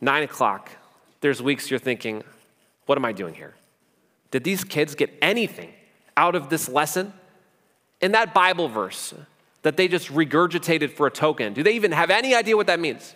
nine 0.00 0.22
o'clock, 0.22 0.70
there's 1.24 1.40
weeks 1.40 1.70
you're 1.70 1.80
thinking, 1.80 2.22
what 2.84 2.98
am 2.98 3.04
I 3.06 3.12
doing 3.12 3.32
here? 3.32 3.54
Did 4.30 4.44
these 4.44 4.62
kids 4.62 4.94
get 4.94 5.10
anything 5.22 5.72
out 6.18 6.34
of 6.34 6.50
this 6.50 6.68
lesson? 6.68 7.14
In 8.02 8.12
that 8.12 8.34
Bible 8.34 8.68
verse 8.68 9.14
that 9.62 9.78
they 9.78 9.88
just 9.88 10.08
regurgitated 10.08 10.90
for 10.90 11.06
a 11.06 11.10
token, 11.10 11.54
do 11.54 11.62
they 11.62 11.72
even 11.76 11.92
have 11.92 12.10
any 12.10 12.34
idea 12.34 12.58
what 12.58 12.66
that 12.66 12.78
means? 12.78 13.14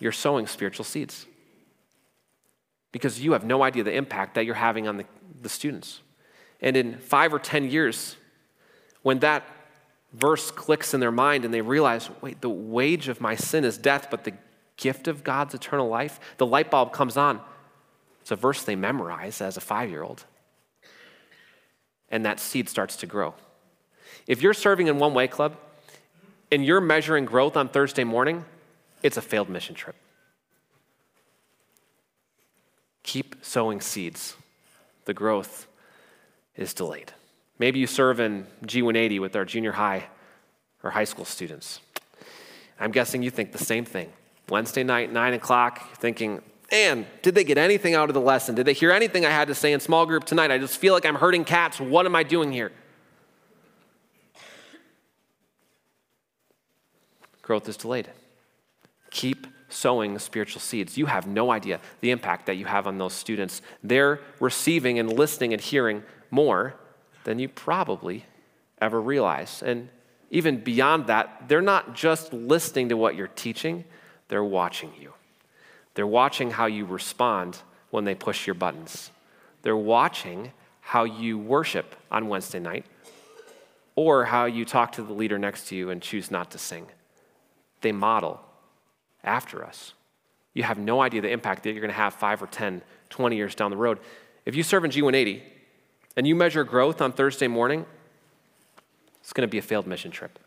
You're 0.00 0.10
sowing 0.10 0.48
spiritual 0.48 0.84
seeds 0.84 1.26
because 2.90 3.20
you 3.20 3.34
have 3.34 3.44
no 3.44 3.62
idea 3.62 3.84
the 3.84 3.94
impact 3.94 4.34
that 4.34 4.44
you're 4.44 4.56
having 4.56 4.88
on 4.88 4.96
the, 4.96 5.04
the 5.42 5.48
students. 5.48 6.00
And 6.60 6.76
in 6.76 6.98
five 6.98 7.32
or 7.32 7.38
10 7.38 7.70
years, 7.70 8.16
when 9.02 9.20
that 9.20 9.46
verse 10.12 10.50
clicks 10.50 10.92
in 10.92 10.98
their 10.98 11.12
mind 11.12 11.44
and 11.44 11.54
they 11.54 11.60
realize, 11.60 12.10
wait, 12.20 12.40
the 12.40 12.50
wage 12.50 13.06
of 13.06 13.20
my 13.20 13.36
sin 13.36 13.64
is 13.64 13.78
death, 13.78 14.08
but 14.10 14.24
the 14.24 14.32
gift 14.76 15.08
of 15.08 15.24
God's 15.24 15.54
eternal 15.54 15.88
life, 15.88 16.18
the 16.36 16.46
light 16.46 16.70
bulb 16.70 16.92
comes 16.92 17.16
on. 17.16 17.40
It's 18.20 18.30
a 18.30 18.36
verse 18.36 18.62
they 18.62 18.76
memorize 18.76 19.40
as 19.40 19.56
a 19.56 19.60
five 19.60 19.90
year 19.90 20.02
old. 20.02 20.24
And 22.10 22.24
that 22.24 22.40
seed 22.40 22.68
starts 22.68 22.96
to 22.96 23.06
grow. 23.06 23.34
If 24.26 24.40
you're 24.40 24.54
serving 24.54 24.86
in 24.86 24.98
one 24.98 25.14
way 25.14 25.28
club 25.28 25.56
and 26.50 26.64
you're 26.64 26.80
measuring 26.80 27.24
growth 27.24 27.56
on 27.56 27.68
Thursday 27.68 28.04
morning, 28.04 28.44
it's 29.02 29.16
a 29.16 29.22
failed 29.22 29.48
mission 29.48 29.74
trip. 29.74 29.96
Keep 33.02 33.36
sowing 33.42 33.80
seeds. 33.80 34.36
The 35.04 35.14
growth 35.14 35.66
is 36.56 36.72
delayed. 36.72 37.12
Maybe 37.58 37.78
you 37.78 37.86
serve 37.86 38.20
in 38.20 38.46
G180 38.64 39.20
with 39.20 39.36
our 39.36 39.44
junior 39.44 39.72
high 39.72 40.04
or 40.82 40.90
high 40.90 41.04
school 41.04 41.24
students. 41.24 41.80
I'm 42.80 42.90
guessing 42.90 43.22
you 43.22 43.30
think 43.30 43.52
the 43.52 43.58
same 43.58 43.84
thing. 43.84 44.10
Wednesday 44.48 44.84
night, 44.84 45.12
9 45.12 45.34
o'clock, 45.34 45.96
thinking, 45.96 46.42
man, 46.70 47.06
did 47.22 47.34
they 47.34 47.44
get 47.44 47.58
anything 47.58 47.94
out 47.94 48.10
of 48.10 48.14
the 48.14 48.20
lesson? 48.20 48.54
Did 48.54 48.66
they 48.66 48.72
hear 48.72 48.90
anything 48.90 49.24
I 49.24 49.30
had 49.30 49.48
to 49.48 49.54
say 49.54 49.72
in 49.72 49.80
small 49.80 50.06
group 50.06 50.24
tonight? 50.24 50.50
I 50.50 50.58
just 50.58 50.78
feel 50.78 50.92
like 50.92 51.06
I'm 51.06 51.14
hurting 51.14 51.44
cats. 51.44 51.80
What 51.80 52.06
am 52.06 52.14
I 52.14 52.22
doing 52.22 52.52
here? 52.52 52.72
Growth 57.42 57.68
is 57.68 57.76
delayed. 57.76 58.08
Keep 59.10 59.46
sowing 59.68 60.18
spiritual 60.18 60.60
seeds. 60.60 60.96
You 60.96 61.06
have 61.06 61.26
no 61.26 61.50
idea 61.50 61.80
the 62.00 62.10
impact 62.10 62.46
that 62.46 62.56
you 62.56 62.64
have 62.64 62.86
on 62.86 62.98
those 62.98 63.12
students. 63.12 63.60
They're 63.82 64.20
receiving 64.40 64.98
and 64.98 65.12
listening 65.12 65.52
and 65.52 65.60
hearing 65.60 66.02
more 66.30 66.74
than 67.24 67.38
you 67.38 67.48
probably 67.48 68.24
ever 68.80 69.00
realize. 69.00 69.62
And 69.62 69.88
even 70.30 70.58
beyond 70.58 71.06
that, 71.08 71.48
they're 71.48 71.62
not 71.62 71.94
just 71.94 72.32
listening 72.32 72.88
to 72.90 72.96
what 72.96 73.14
you're 73.14 73.28
teaching, 73.28 73.84
they're 74.28 74.44
watching 74.44 74.92
you. 75.00 75.12
They're 75.94 76.06
watching 76.06 76.50
how 76.50 76.66
you 76.66 76.84
respond 76.84 77.58
when 77.90 78.04
they 78.04 78.14
push 78.14 78.46
your 78.46 78.54
buttons. 78.54 79.10
They're 79.62 79.76
watching 79.76 80.52
how 80.80 81.04
you 81.04 81.38
worship 81.38 81.94
on 82.10 82.28
Wednesday 82.28 82.58
night 82.58 82.84
or 83.94 84.24
how 84.24 84.44
you 84.44 84.64
talk 84.64 84.92
to 84.92 85.02
the 85.02 85.12
leader 85.12 85.38
next 85.38 85.68
to 85.68 85.76
you 85.76 85.90
and 85.90 86.02
choose 86.02 86.30
not 86.30 86.50
to 86.50 86.58
sing. 86.58 86.86
They 87.80 87.92
model 87.92 88.40
after 89.22 89.64
us. 89.64 89.94
You 90.52 90.62
have 90.64 90.78
no 90.78 91.00
idea 91.00 91.20
the 91.20 91.30
impact 91.30 91.62
that 91.62 91.70
you're 91.70 91.80
going 91.80 91.90
to 91.90 91.96
have 91.96 92.14
5 92.14 92.42
or 92.42 92.46
10, 92.46 92.82
20 93.08 93.36
years 93.36 93.54
down 93.54 93.70
the 93.70 93.76
road. 93.76 93.98
If 94.44 94.54
you 94.54 94.62
serve 94.62 94.84
in 94.84 94.90
G180 94.90 95.42
and 96.16 96.26
you 96.26 96.34
measure 96.34 96.64
growth 96.64 97.00
on 97.00 97.12
Thursday 97.12 97.48
morning, 97.48 97.86
it's 99.20 99.32
going 99.32 99.46
to 99.46 99.50
be 99.50 99.58
a 99.58 99.62
failed 99.62 99.86
mission 99.86 100.10
trip. 100.10 100.38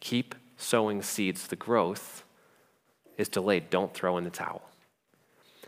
Keep 0.00 0.34
sowing 0.56 1.02
seeds, 1.02 1.46
the 1.46 1.56
growth 1.56 2.24
is 3.16 3.28
delayed. 3.28 3.70
Don't 3.70 3.92
throw 3.92 4.18
in 4.18 4.24
the 4.24 4.30
towel. 4.30 4.62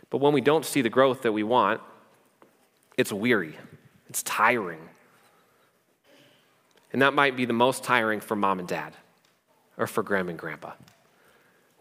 But 0.09 0.17
when 0.17 0.33
we 0.33 0.41
don't 0.41 0.65
see 0.65 0.81
the 0.81 0.89
growth 0.89 1.21
that 1.23 1.31
we 1.31 1.43
want, 1.43 1.81
it's 2.97 3.11
weary, 3.11 3.57
it's 4.09 4.23
tiring. 4.23 4.81
And 6.91 7.01
that 7.01 7.13
might 7.13 7.37
be 7.37 7.45
the 7.45 7.53
most 7.53 7.83
tiring 7.83 8.19
for 8.19 8.35
mom 8.35 8.59
and 8.59 8.67
dad 8.67 8.93
or 9.77 9.87
for 9.87 10.03
grandma 10.03 10.31
and 10.31 10.39
grandpa. 10.39 10.73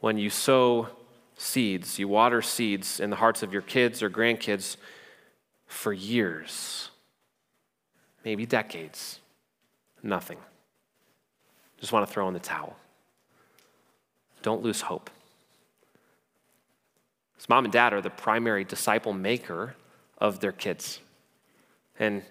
When 0.01 0.19
you 0.19 0.31
sow 0.31 0.89
seeds, 1.37 1.99
you 1.99 2.09
water 2.09 2.43
seeds 2.43 3.01
in 3.01 3.11
the 3.11 3.17
hearts 3.17 3.43
of 3.43 3.53
your 3.53 3.63
kids 3.63 4.03
or 4.03 4.11
grandkids 4.11 4.77
for 5.67 5.93
years, 5.93 6.91
maybe 8.25 8.47
decades, 8.47 9.21
nothing. 10.03 10.39
Just 11.81 11.93
want 11.93 12.07
to 12.07 12.13
throw 12.13 12.29
in 12.29 12.35
the 12.35 12.41
towel. 12.41 12.77
Don't 14.43 14.63
lose 14.63 14.83
hope. 14.83 15.11
Mom 17.47 17.65
and 17.65 17.73
dad 17.73 17.93
are 17.93 18.01
the 18.01 18.11
primary 18.11 18.65
disciple 18.65 19.13
maker 19.13 19.75
of 20.19 20.41
their 20.41 20.53
kids. 20.53 21.01
And 21.99 22.23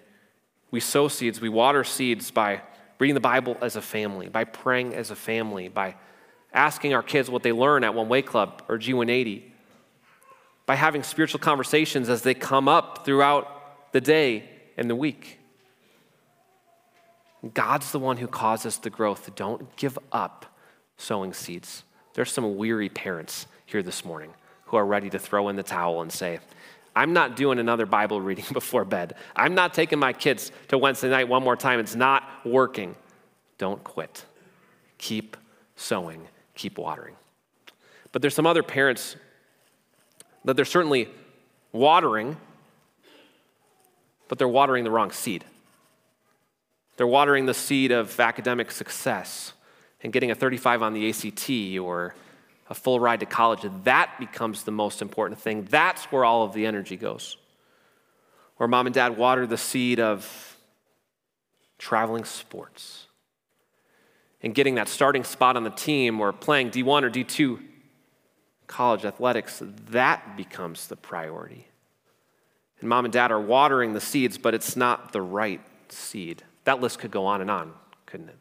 we 0.70 0.80
sow 0.80 1.08
seeds, 1.08 1.40
we 1.40 1.48
water 1.48 1.84
seeds 1.84 2.30
by 2.30 2.62
reading 2.98 3.14
the 3.14 3.20
Bible 3.20 3.56
as 3.60 3.76
a 3.76 3.82
family, 3.82 4.28
by 4.28 4.44
praying 4.44 4.94
as 4.94 5.10
a 5.10 5.16
family, 5.16 5.68
by 5.68 5.94
asking 6.52 6.94
our 6.94 7.02
kids 7.02 7.30
what 7.30 7.42
they 7.42 7.52
learn 7.52 7.84
at 7.84 7.94
One 7.94 8.08
Way 8.08 8.22
Club 8.22 8.62
or 8.68 8.78
G180, 8.78 9.42
by 10.66 10.74
having 10.74 11.02
spiritual 11.02 11.40
conversations 11.40 12.08
as 12.08 12.22
they 12.22 12.34
come 12.34 12.68
up 12.68 13.04
throughout 13.04 13.92
the 13.92 14.00
day 14.00 14.48
and 14.76 14.90
the 14.90 14.96
week. 14.96 15.38
God's 17.54 17.92
the 17.92 17.98
one 17.98 18.16
who 18.16 18.26
causes 18.26 18.78
the 18.78 18.90
growth. 18.90 19.34
Don't 19.36 19.76
give 19.76 19.98
up 20.12 20.46
sowing 20.96 21.32
seeds. 21.32 21.84
There's 22.14 22.32
some 22.32 22.56
weary 22.56 22.88
parents 22.88 23.46
here 23.64 23.82
this 23.82 24.04
morning 24.04 24.34
who 24.68 24.76
are 24.76 24.86
ready 24.86 25.10
to 25.10 25.18
throw 25.18 25.48
in 25.48 25.56
the 25.56 25.62
towel 25.62 26.02
and 26.02 26.12
say, 26.12 26.40
I'm 26.94 27.12
not 27.12 27.36
doing 27.36 27.58
another 27.58 27.86
Bible 27.86 28.20
reading 28.20 28.44
before 28.52 28.84
bed. 28.84 29.14
I'm 29.34 29.54
not 29.54 29.74
taking 29.74 29.98
my 29.98 30.12
kids 30.12 30.52
to 30.68 30.78
Wednesday 30.78 31.10
night 31.10 31.28
one 31.28 31.42
more 31.42 31.56
time. 31.56 31.80
It's 31.80 31.94
not 31.94 32.24
working. 32.44 32.94
Don't 33.56 33.82
quit. 33.82 34.24
Keep 34.98 35.36
sowing, 35.76 36.26
keep 36.54 36.78
watering. 36.78 37.14
But 38.12 38.22
there's 38.22 38.34
some 38.34 38.46
other 38.46 38.62
parents 38.62 39.16
that 40.44 40.56
they're 40.56 40.64
certainly 40.64 41.08
watering, 41.72 42.36
but 44.28 44.38
they're 44.38 44.48
watering 44.48 44.84
the 44.84 44.90
wrong 44.90 45.10
seed. 45.10 45.44
They're 46.96 47.06
watering 47.06 47.46
the 47.46 47.54
seed 47.54 47.92
of 47.92 48.18
academic 48.18 48.70
success 48.70 49.52
and 50.02 50.12
getting 50.12 50.30
a 50.30 50.34
35 50.34 50.82
on 50.82 50.94
the 50.94 51.08
ACT 51.08 51.78
or 51.80 52.14
a 52.68 52.74
full 52.74 53.00
ride 53.00 53.20
to 53.20 53.26
college. 53.26 53.64
That 53.84 54.18
becomes 54.18 54.62
the 54.62 54.70
most 54.70 55.02
important 55.02 55.40
thing. 55.40 55.66
That's 55.70 56.04
where 56.06 56.24
all 56.24 56.44
of 56.44 56.52
the 56.52 56.66
energy 56.66 56.96
goes. 56.96 57.36
Or 58.58 58.68
mom 58.68 58.86
and 58.86 58.94
dad 58.94 59.16
water 59.16 59.46
the 59.46 59.56
seed 59.56 60.00
of 60.00 60.56
traveling 61.78 62.24
sports 62.24 63.06
and 64.42 64.54
getting 64.54 64.74
that 64.76 64.88
starting 64.88 65.24
spot 65.24 65.56
on 65.56 65.64
the 65.64 65.70
team 65.70 66.20
or 66.20 66.32
playing 66.32 66.70
D1 66.70 67.02
or 67.02 67.10
D2 67.10 67.62
college 68.66 69.04
athletics. 69.04 69.62
That 69.90 70.36
becomes 70.36 70.88
the 70.88 70.96
priority. 70.96 71.66
And 72.80 72.88
mom 72.88 73.04
and 73.04 73.12
dad 73.12 73.32
are 73.32 73.40
watering 73.40 73.94
the 73.94 74.00
seeds, 74.00 74.38
but 74.38 74.54
it's 74.54 74.76
not 74.76 75.12
the 75.12 75.22
right 75.22 75.60
seed. 75.88 76.42
That 76.64 76.80
list 76.80 76.98
could 76.98 77.10
go 77.10 77.26
on 77.26 77.40
and 77.40 77.50
on, 77.50 77.72
couldn't 78.06 78.28
it? 78.28 78.38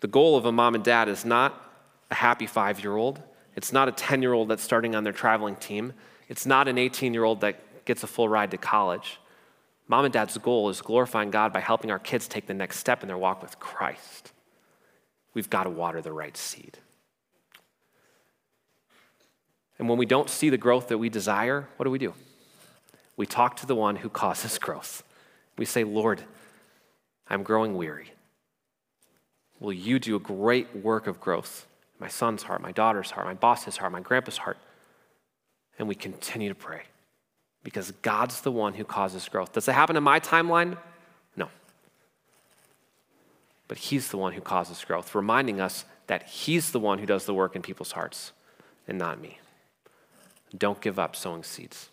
The 0.00 0.08
goal 0.08 0.36
of 0.36 0.44
a 0.44 0.52
mom 0.52 0.74
and 0.74 0.84
dad 0.84 1.08
is 1.08 1.24
not 1.24 1.62
a 2.10 2.14
happy 2.14 2.46
five 2.46 2.82
year 2.82 2.96
old. 2.96 3.20
It's 3.56 3.72
not 3.72 3.88
a 3.88 3.92
10 3.92 4.22
year 4.22 4.32
old 4.32 4.48
that's 4.48 4.62
starting 4.62 4.94
on 4.94 5.04
their 5.04 5.12
traveling 5.12 5.56
team. 5.56 5.92
It's 6.28 6.46
not 6.46 6.68
an 6.68 6.78
18 6.78 7.14
year 7.14 7.24
old 7.24 7.40
that 7.40 7.84
gets 7.84 8.02
a 8.02 8.06
full 8.06 8.28
ride 8.28 8.50
to 8.52 8.58
college. 8.58 9.18
Mom 9.88 10.04
and 10.04 10.12
dad's 10.12 10.36
goal 10.38 10.68
is 10.68 10.82
glorifying 10.82 11.30
God 11.30 11.52
by 11.52 11.60
helping 11.60 11.90
our 11.90 11.98
kids 11.98 12.28
take 12.28 12.46
the 12.46 12.54
next 12.54 12.78
step 12.78 13.02
in 13.02 13.08
their 13.08 13.16
walk 13.16 13.42
with 13.42 13.58
Christ. 13.58 14.32
We've 15.34 15.48
got 15.48 15.64
to 15.64 15.70
water 15.70 16.02
the 16.02 16.12
right 16.12 16.36
seed. 16.36 16.78
And 19.78 19.88
when 19.88 19.96
we 19.96 20.06
don't 20.06 20.28
see 20.28 20.50
the 20.50 20.58
growth 20.58 20.88
that 20.88 20.98
we 20.98 21.08
desire, 21.08 21.68
what 21.76 21.84
do 21.84 21.90
we 21.90 21.98
do? 21.98 22.12
we 23.18 23.26
talk 23.26 23.56
to 23.56 23.66
the 23.66 23.74
one 23.74 23.96
who 23.96 24.08
causes 24.08 24.58
growth. 24.58 25.02
We 25.58 25.66
say, 25.66 25.84
Lord, 25.84 26.22
I'm 27.28 27.42
growing 27.42 27.74
weary. 27.74 28.12
Will 29.60 29.72
you 29.72 29.98
do 29.98 30.16
a 30.16 30.20
great 30.20 30.74
work 30.76 31.06
of 31.06 31.20
growth 31.20 31.66
my 32.00 32.08
son's 32.08 32.44
heart, 32.44 32.62
my 32.62 32.70
daughter's 32.70 33.10
heart, 33.10 33.26
my 33.26 33.34
boss's 33.34 33.76
heart, 33.76 33.90
my 33.90 34.00
grandpa's 34.00 34.38
heart? 34.38 34.56
And 35.78 35.88
we 35.88 35.94
continue 35.94 36.48
to 36.48 36.54
pray 36.54 36.82
because 37.62 37.90
God's 38.02 38.40
the 38.40 38.52
one 38.52 38.74
who 38.74 38.84
causes 38.84 39.28
growth. 39.28 39.52
Does 39.52 39.68
it 39.68 39.72
happen 39.72 39.96
in 39.96 40.02
my 40.02 40.20
timeline? 40.20 40.76
No. 41.36 41.48
But 43.66 43.78
He's 43.78 44.08
the 44.08 44.16
one 44.16 44.32
who 44.32 44.40
causes 44.40 44.82
growth, 44.84 45.14
reminding 45.14 45.60
us 45.60 45.84
that 46.06 46.24
He's 46.24 46.70
the 46.70 46.80
one 46.80 46.98
who 46.98 47.06
does 47.06 47.26
the 47.26 47.34
work 47.34 47.56
in 47.56 47.62
people's 47.62 47.92
hearts 47.92 48.32
and 48.86 48.98
not 48.98 49.20
me. 49.20 49.38
Don't 50.56 50.80
give 50.80 50.98
up 50.98 51.14
sowing 51.14 51.42
seeds. 51.42 51.90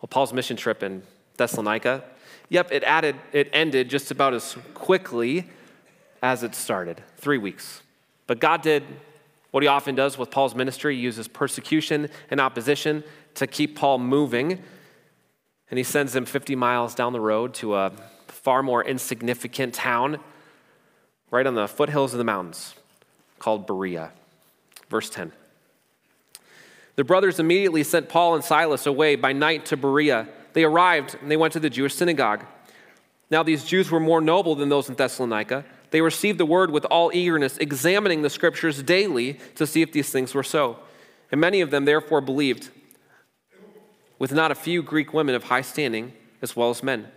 Well, 0.00 0.08
Paul's 0.08 0.32
mission 0.32 0.56
trip 0.56 0.82
in 0.82 1.02
Thessalonica, 1.36 2.04
yep, 2.48 2.72
it 2.72 2.82
added, 2.84 3.16
it 3.32 3.50
ended 3.52 3.90
just 3.90 4.10
about 4.10 4.32
as 4.32 4.56
quickly 4.74 5.48
as 6.22 6.42
it 6.42 6.54
started, 6.54 7.02
three 7.16 7.38
weeks. 7.38 7.82
But 8.26 8.40
God 8.40 8.62
did 8.62 8.84
what 9.50 9.62
he 9.62 9.68
often 9.68 9.94
does 9.94 10.18
with 10.18 10.30
Paul's 10.30 10.54
ministry. 10.54 10.96
He 10.96 11.00
uses 11.00 11.28
persecution 11.28 12.08
and 12.30 12.40
opposition 12.40 13.04
to 13.34 13.46
keep 13.46 13.76
Paul 13.76 13.98
moving. 13.98 14.62
And 15.70 15.78
he 15.78 15.84
sends 15.84 16.14
him 16.14 16.24
50 16.24 16.56
miles 16.56 16.94
down 16.94 17.12
the 17.12 17.20
road 17.20 17.54
to 17.54 17.76
a 17.76 17.92
far 18.26 18.62
more 18.62 18.84
insignificant 18.84 19.74
town 19.74 20.18
right 21.30 21.46
on 21.46 21.54
the 21.54 21.68
foothills 21.68 22.14
of 22.14 22.18
the 22.18 22.24
mountains 22.24 22.74
called 23.38 23.66
Berea. 23.66 24.10
Verse 24.88 25.10
10. 25.10 25.32
The 26.96 27.04
brothers 27.04 27.38
immediately 27.38 27.84
sent 27.84 28.08
Paul 28.08 28.34
and 28.34 28.42
Silas 28.42 28.86
away 28.86 29.14
by 29.14 29.32
night 29.32 29.66
to 29.66 29.76
Berea. 29.76 30.28
They 30.52 30.64
arrived 30.64 31.16
and 31.20 31.30
they 31.30 31.36
went 31.36 31.52
to 31.52 31.60
the 31.60 31.70
Jewish 31.70 31.94
synagogue. 31.94 32.44
Now, 33.30 33.42
these 33.42 33.64
Jews 33.64 33.90
were 33.90 34.00
more 34.00 34.20
noble 34.20 34.54
than 34.54 34.68
those 34.68 34.88
in 34.88 34.94
Thessalonica. 34.94 35.64
They 35.90 36.00
received 36.00 36.38
the 36.38 36.46
word 36.46 36.70
with 36.70 36.84
all 36.86 37.10
eagerness, 37.14 37.56
examining 37.58 38.22
the 38.22 38.30
scriptures 38.30 38.82
daily 38.82 39.38
to 39.54 39.66
see 39.66 39.82
if 39.82 39.92
these 39.92 40.10
things 40.10 40.34
were 40.34 40.42
so. 40.42 40.78
And 41.30 41.40
many 41.40 41.60
of 41.60 41.70
them 41.70 41.84
therefore 41.84 42.20
believed, 42.20 42.70
with 44.18 44.32
not 44.32 44.50
a 44.50 44.54
few 44.54 44.82
Greek 44.82 45.14
women 45.14 45.34
of 45.34 45.44
high 45.44 45.62
standing, 45.62 46.12
as 46.42 46.56
well 46.56 46.70
as 46.70 46.82
men. 46.82 47.08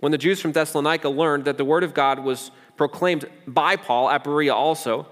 When 0.00 0.12
the 0.12 0.18
Jews 0.18 0.40
from 0.40 0.52
Thessalonica 0.52 1.08
learned 1.08 1.44
that 1.44 1.58
the 1.58 1.64
word 1.64 1.82
of 1.82 1.94
God 1.94 2.20
was 2.20 2.50
proclaimed 2.76 3.28
by 3.46 3.76
Paul 3.76 4.08
at 4.10 4.24
Berea 4.24 4.54
also, 4.54 5.06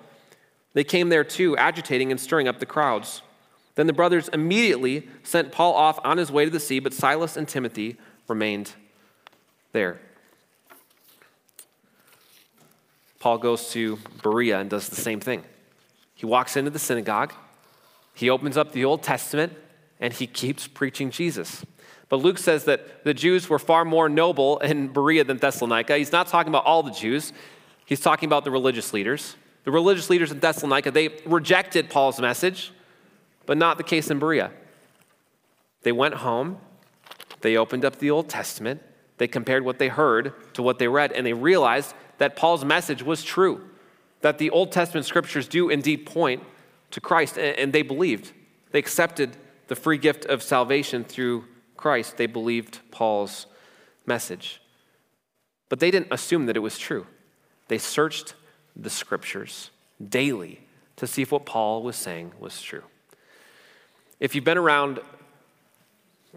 they 0.75 0.85
came 0.85 1.09
there 1.09 1.25
too, 1.25 1.57
agitating 1.57 2.11
and 2.11 2.21
stirring 2.21 2.49
up 2.49 2.59
the 2.61 2.67
crowds. 2.67 3.23
Then 3.75 3.87
the 3.87 3.93
brothers 3.93 4.29
immediately 4.29 5.09
sent 5.23 5.53
Paul 5.53 5.75
off 5.75 5.99
on 6.05 6.19
his 6.19 6.31
way 6.31 6.45
to 6.45 6.51
the 6.51 6.61
sea, 6.61 6.79
but 6.79 6.95
Silas 6.95 7.37
and 7.37 7.49
Timothy 7.49 7.97
remained 8.29 8.73
there. 9.73 10.01
Paul 13.19 13.39
goes 13.39 13.71
to 13.71 13.99
Berea 14.23 14.61
and 14.61 14.71
does 14.71 14.89
the 14.89 14.97
same 14.97 15.21
thing. 15.21 15.43
He 16.15 16.27
walks 16.27 16.57
into 16.57 16.71
the 16.71 16.79
synagogue, 16.79 17.33
he 18.15 18.31
opens 18.31 18.57
up 18.57 18.73
the 18.73 18.85
Old 18.85 19.03
Testament, 19.03 19.53
and 20.01 20.13
he 20.13 20.27
keeps 20.27 20.67
preaching 20.67 21.11
Jesus. 21.11 21.65
But 22.09 22.17
Luke 22.17 22.39
says 22.39 22.65
that 22.65 23.05
the 23.05 23.13
Jews 23.13 23.49
were 23.49 23.59
far 23.59 23.85
more 23.85 24.09
noble 24.09 24.59
in 24.59 24.89
Berea 24.89 25.25
than 25.25 25.39
Thessalonica. 25.39 25.97
He's 25.99 26.13
not 26.13 26.29
talking 26.29 26.51
about 26.51 26.65
all 26.65 26.83
the 26.83 26.93
Jews, 26.93 27.33
he's 27.85 28.01
talking 28.01 28.27
about 28.27 28.45
the 28.45 28.51
religious 28.51 28.93
leaders. 28.93 29.37
The 29.65 29.73
religious 29.73 30.09
leaders 30.09 30.31
in 30.31 30.39
Thessalonica, 30.39 30.93
they 30.93 31.09
rejected 31.27 31.91
Paul's 31.91 32.21
message 32.21 32.73
but 33.47 33.57
not 33.57 33.79
the 33.79 33.85
case 33.85 34.11
in 34.11 34.19
Berea. 34.19 34.51
They 35.83 35.93
went 35.93 36.15
home, 36.15 36.59
they 37.41 37.57
opened 37.57 37.85
up 37.85 37.99
the 37.99 38.11
Old 38.11 38.29
Testament, 38.29 38.83
they 39.19 39.29
compared 39.29 39.65
what 39.65 39.79
they 39.79 39.89
heard 39.89 40.35
to 40.55 40.63
what 40.63 40.79
they 40.79 40.89
read, 40.89 41.13
and 41.13 41.25
they 41.25 41.33
realized 41.33 41.95
that 42.19 42.37
Paul's 42.37 42.65
message 42.65 43.03
was 43.03 43.23
true, 43.23 43.63
that 44.21 44.39
the 44.39 44.51
Old 44.51 44.73
Testament 44.73 45.07
scriptures 45.07 45.49
do 45.49 45.69
indeed 45.69 46.07
point 46.07 46.43
to 46.91 47.01
Christ, 47.01 47.39
and 47.39 47.73
they 47.73 47.83
believed. 47.83 48.33
They 48.71 48.79
accepted 48.79 49.37
the 49.69 49.77
free 49.77 49.99
gift 49.99 50.25
of 50.27 50.43
salvation 50.43 51.05
through 51.05 51.45
Christ. 51.77 52.17
They 52.17 52.27
believed 52.27 52.81
Paul's 52.91 53.47
message. 54.07 54.61
But 55.69 55.81
they 55.81 55.91
didn't 55.91 56.13
assume 56.13 56.47
that 56.47 56.57
it 56.57 56.61
was 56.61 56.79
true. 56.79 57.07
They 57.69 57.79
searched 57.79 58.35
the 58.77 58.91
scriptures 58.91 59.71
daily 60.07 60.61
to 60.97 61.07
see 61.07 61.23
if 61.23 61.33
what 61.33 61.45
Paul 61.47 61.83
was 61.83 61.97
saying 61.97 62.33
was 62.39 62.63
true. 62.63 62.85
If 64.21 64.35
you've 64.35 64.45
been 64.45 64.59
around 64.59 65.01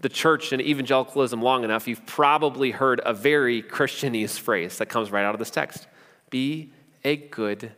the 0.00 0.08
church 0.08 0.52
and 0.52 0.62
evangelicalism 0.62 1.42
long 1.42 1.64
enough, 1.64 1.86
you've 1.86 2.06
probably 2.06 2.70
heard 2.70 3.00
a 3.04 3.12
very 3.12 3.62
Christianese 3.62 4.38
phrase 4.38 4.78
that 4.78 4.86
comes 4.86 5.10
right 5.10 5.24
out 5.24 5.34
of 5.34 5.38
this 5.38 5.50
text 5.50 5.86
Be 6.30 6.72
a 7.04 7.16
good 7.16 7.72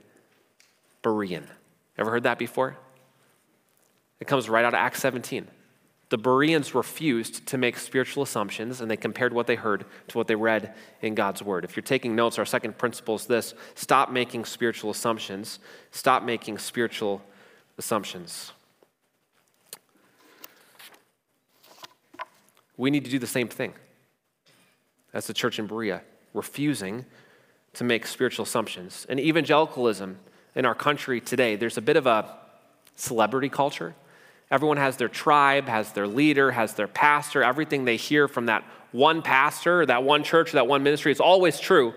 Berean. 1.02 1.44
Ever 1.98 2.10
heard 2.10 2.22
that 2.22 2.38
before? 2.38 2.76
It 4.20 4.26
comes 4.26 4.48
right 4.48 4.64
out 4.64 4.72
of 4.72 4.78
Acts 4.78 5.00
17. 5.00 5.48
The 6.10 6.18
Bereans 6.18 6.74
refused 6.74 7.46
to 7.46 7.58
make 7.58 7.76
spiritual 7.78 8.22
assumptions 8.22 8.80
and 8.80 8.90
they 8.90 8.98
compared 8.98 9.32
what 9.32 9.46
they 9.46 9.54
heard 9.56 9.86
to 10.08 10.18
what 10.18 10.28
they 10.28 10.34
read 10.34 10.74
in 11.00 11.14
God's 11.14 11.42
word. 11.42 11.64
If 11.64 11.74
you're 11.74 11.82
taking 11.82 12.14
notes, 12.14 12.38
our 12.38 12.44
second 12.44 12.76
principle 12.76 13.14
is 13.14 13.26
this 13.26 13.54
stop 13.74 14.10
making 14.10 14.44
spiritual 14.44 14.90
assumptions. 14.90 15.58
Stop 15.90 16.22
making 16.22 16.58
spiritual 16.58 17.22
assumptions. 17.78 18.52
We 22.82 22.90
need 22.90 23.04
to 23.04 23.10
do 23.12 23.20
the 23.20 23.28
same 23.28 23.46
thing 23.46 23.74
as 25.14 25.28
the 25.28 25.32
church 25.32 25.60
in 25.60 25.68
Berea, 25.68 26.02
refusing 26.34 27.04
to 27.74 27.84
make 27.84 28.08
spiritual 28.08 28.42
assumptions. 28.42 29.06
And 29.08 29.20
evangelicalism 29.20 30.18
in 30.56 30.66
our 30.66 30.74
country 30.74 31.20
today, 31.20 31.54
there's 31.54 31.78
a 31.78 31.80
bit 31.80 31.96
of 31.96 32.08
a 32.08 32.36
celebrity 32.96 33.48
culture. 33.48 33.94
Everyone 34.50 34.78
has 34.78 34.96
their 34.96 35.08
tribe, 35.08 35.68
has 35.68 35.92
their 35.92 36.08
leader, 36.08 36.50
has 36.50 36.74
their 36.74 36.88
pastor. 36.88 37.44
Everything 37.44 37.84
they 37.84 37.94
hear 37.94 38.26
from 38.26 38.46
that 38.46 38.64
one 38.90 39.22
pastor, 39.22 39.86
that 39.86 40.02
one 40.02 40.24
church, 40.24 40.50
that 40.50 40.66
one 40.66 40.82
ministry, 40.82 41.12
is 41.12 41.20
always 41.20 41.60
true. 41.60 41.94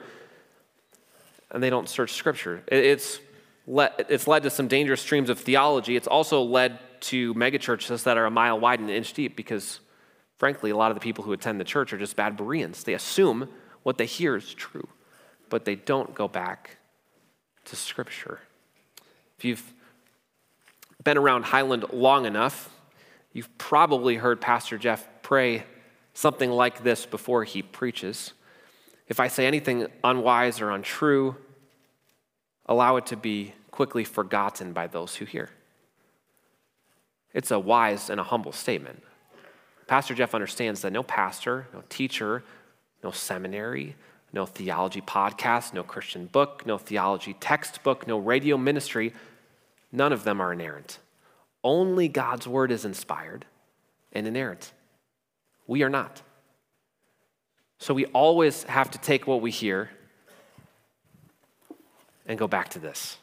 And 1.49 1.63
they 1.63 1.71
don't 1.71 1.89
search 1.89 2.13
scripture. 2.13 2.61
It's 2.67 3.19
led, 3.65 4.05
it's 4.07 4.27
led 4.27 4.43
to 4.43 4.51
some 4.51 4.67
dangerous 4.67 5.01
streams 5.01 5.31
of 5.31 5.39
theology. 5.39 5.95
It's 5.95 6.05
also 6.05 6.43
led 6.43 6.77
to 7.09 7.33
megachurches 7.33 8.03
that 8.03 8.19
are 8.19 8.27
a 8.27 8.31
mile 8.31 8.59
wide 8.59 8.79
and 8.81 8.87
an 8.87 8.95
inch 8.95 9.13
deep 9.13 9.35
because, 9.35 9.79
frankly, 10.37 10.71
a 10.71 10.75
lot 10.75 10.91
of 10.91 10.95
the 10.95 11.01
people 11.01 11.23
who 11.23 11.33
attend 11.33 11.59
the 11.59 11.65
church 11.65 11.93
are 11.93 11.97
just 11.97 12.15
bad 12.15 12.37
Bereans. 12.37 12.83
They 12.83 12.93
assume 12.93 13.49
what 13.83 13.97
they 13.97 14.05
hear 14.05 14.35
is 14.35 14.53
true, 14.53 14.87
but 15.49 15.65
they 15.65 15.75
don't 15.75 16.13
go 16.13 16.27
back 16.27 16.77
to 17.65 17.75
Scripture. 17.75 18.39
If 19.37 19.45
you've 19.45 19.73
been 21.03 21.17
around 21.17 21.43
Highland 21.43 21.85
long 21.91 22.25
enough, 22.25 22.69
you've 23.33 23.55
probably 23.57 24.15
heard 24.15 24.41
Pastor 24.41 24.77
Jeff 24.77 25.07
pray 25.21 25.63
something 26.13 26.49
like 26.49 26.83
this 26.83 27.05
before 27.05 27.43
he 27.43 27.61
preaches. 27.61 28.33
If 29.07 29.19
I 29.19 29.27
say 29.27 29.45
anything 29.45 29.87
unwise 30.03 30.61
or 30.61 30.71
untrue, 30.71 31.35
allow 32.65 32.95
it 32.95 33.05
to 33.07 33.17
be 33.17 33.53
quickly 33.69 34.03
forgotten 34.03 34.73
by 34.73 34.87
those 34.87 35.15
who 35.15 35.25
hear. 35.25 35.49
It's 37.33 37.51
a 37.51 37.59
wise 37.59 38.09
and 38.09 38.19
a 38.19 38.23
humble 38.23 38.53
statement. 38.53 39.03
Pastor 39.87 40.15
Jeff 40.15 40.33
understands 40.33 40.81
that 40.81 40.91
no 40.91 41.03
pastor, 41.03 41.67
no 41.73 41.83
teacher, 41.89 42.43
no 43.03 43.11
seminary, 43.11 43.95
no 44.33 44.45
theology 44.45 45.01
podcast, 45.01 45.73
no 45.73 45.83
Christian 45.83 46.25
book, 46.25 46.63
no 46.65 46.77
theology 46.77 47.33
textbook, 47.39 48.07
no 48.07 48.17
radio 48.17 48.57
ministry. 48.57 49.13
None 49.91 50.11
of 50.11 50.23
them 50.23 50.41
are 50.41 50.53
inerrant. 50.53 50.99
Only 51.63 52.07
God's 52.07 52.47
word 52.47 52.71
is 52.71 52.83
inspired 52.83 53.45
and 54.11 54.27
inerrant. 54.27 54.73
We 55.67 55.83
are 55.83 55.89
not. 55.89 56.21
So 57.77 57.93
we 57.93 58.05
always 58.07 58.63
have 58.63 58.91
to 58.91 58.97
take 58.97 59.27
what 59.27 59.41
we 59.41 59.51
hear 59.51 59.89
and 62.25 62.39
go 62.39 62.47
back 62.47 62.69
to 62.69 62.79
this. 62.79 63.17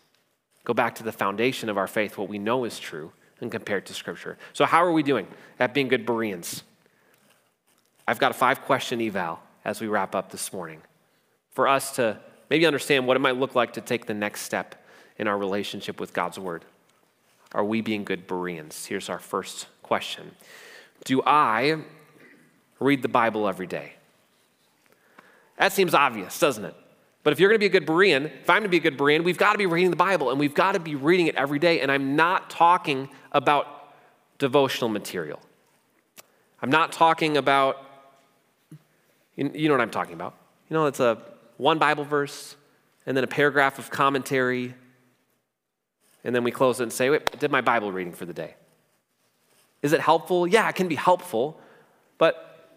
Go 0.64 0.74
back 0.74 0.94
to 0.96 1.02
the 1.02 1.12
foundation 1.12 1.68
of 1.68 1.76
our 1.76 1.88
faith, 1.88 2.16
what 2.16 2.28
we 2.28 2.38
know 2.38 2.64
is 2.64 2.78
true, 2.78 3.12
and 3.42 3.50
compare 3.50 3.78
it 3.78 3.86
to 3.86 3.94
Scripture. 3.94 4.38
So, 4.52 4.64
how 4.64 4.82
are 4.82 4.92
we 4.92 5.02
doing 5.02 5.26
at 5.58 5.74
being 5.74 5.88
good 5.88 6.06
Bereans? 6.06 6.62
I've 8.08 8.18
got 8.18 8.30
a 8.30 8.34
five 8.34 8.62
question 8.62 9.00
eval 9.00 9.40
as 9.64 9.80
we 9.80 9.88
wrap 9.88 10.14
up 10.14 10.30
this 10.30 10.52
morning 10.52 10.80
for 11.50 11.68
us 11.68 11.96
to 11.96 12.18
maybe 12.48 12.66
understand 12.66 13.06
what 13.06 13.16
it 13.16 13.20
might 13.20 13.36
look 13.36 13.54
like 13.54 13.74
to 13.74 13.80
take 13.80 14.06
the 14.06 14.14
next 14.14 14.42
step 14.42 14.86
in 15.18 15.28
our 15.28 15.36
relationship 15.36 16.00
with 16.00 16.12
God's 16.12 16.38
Word. 16.38 16.64
Are 17.52 17.64
we 17.64 17.80
being 17.80 18.04
good 18.04 18.26
Bereans? 18.26 18.86
Here's 18.86 19.08
our 19.08 19.18
first 19.18 19.66
question 19.82 20.30
Do 21.04 21.22
I 21.26 21.82
read 22.80 23.02
the 23.02 23.08
Bible 23.08 23.48
every 23.48 23.66
day? 23.66 23.94
That 25.58 25.72
seems 25.72 25.94
obvious, 25.94 26.38
doesn't 26.38 26.64
it? 26.64 26.74
But 27.22 27.32
if 27.32 27.40
you're 27.40 27.48
going 27.48 27.60
to 27.60 27.60
be 27.60 27.66
a 27.66 27.80
good 27.80 27.86
Berean, 27.86 28.24
if 28.26 28.50
I'm 28.50 28.62
going 28.62 28.64
to 28.64 28.68
be 28.68 28.78
a 28.78 28.80
good 28.80 28.98
Berean, 28.98 29.22
we've 29.22 29.38
got 29.38 29.52
to 29.52 29.58
be 29.58 29.66
reading 29.66 29.90
the 29.90 29.96
Bible 29.96 30.30
and 30.30 30.40
we've 30.40 30.54
got 30.54 30.72
to 30.72 30.80
be 30.80 30.94
reading 30.94 31.28
it 31.28 31.36
every 31.36 31.58
day. 31.58 31.80
And 31.80 31.90
I'm 31.90 32.16
not 32.16 32.50
talking 32.50 33.08
about 33.30 33.92
devotional 34.38 34.90
material. 34.90 35.40
I'm 36.60 36.70
not 36.70 36.92
talking 36.92 37.36
about, 37.36 37.78
you 39.36 39.68
know 39.68 39.74
what 39.74 39.80
I'm 39.80 39.90
talking 39.90 40.14
about. 40.14 40.34
You 40.68 40.74
know, 40.74 40.86
it's 40.86 41.00
a 41.00 41.18
one 41.58 41.78
Bible 41.78 42.04
verse 42.04 42.56
and 43.06 43.16
then 43.16 43.22
a 43.24 43.28
paragraph 43.28 43.78
of 43.78 43.90
commentary. 43.90 44.74
And 46.24 46.34
then 46.34 46.42
we 46.42 46.50
close 46.50 46.80
it 46.80 46.84
and 46.84 46.92
say, 46.92 47.08
wait, 47.10 47.30
I 47.32 47.36
did 47.36 47.50
my 47.52 47.60
Bible 47.60 47.92
reading 47.92 48.12
for 48.12 48.26
the 48.26 48.34
day. 48.34 48.54
Is 49.80 49.92
it 49.92 50.00
helpful? 50.00 50.46
Yeah, 50.46 50.68
it 50.68 50.74
can 50.74 50.88
be 50.88 50.94
helpful, 50.94 51.60
but 52.18 52.68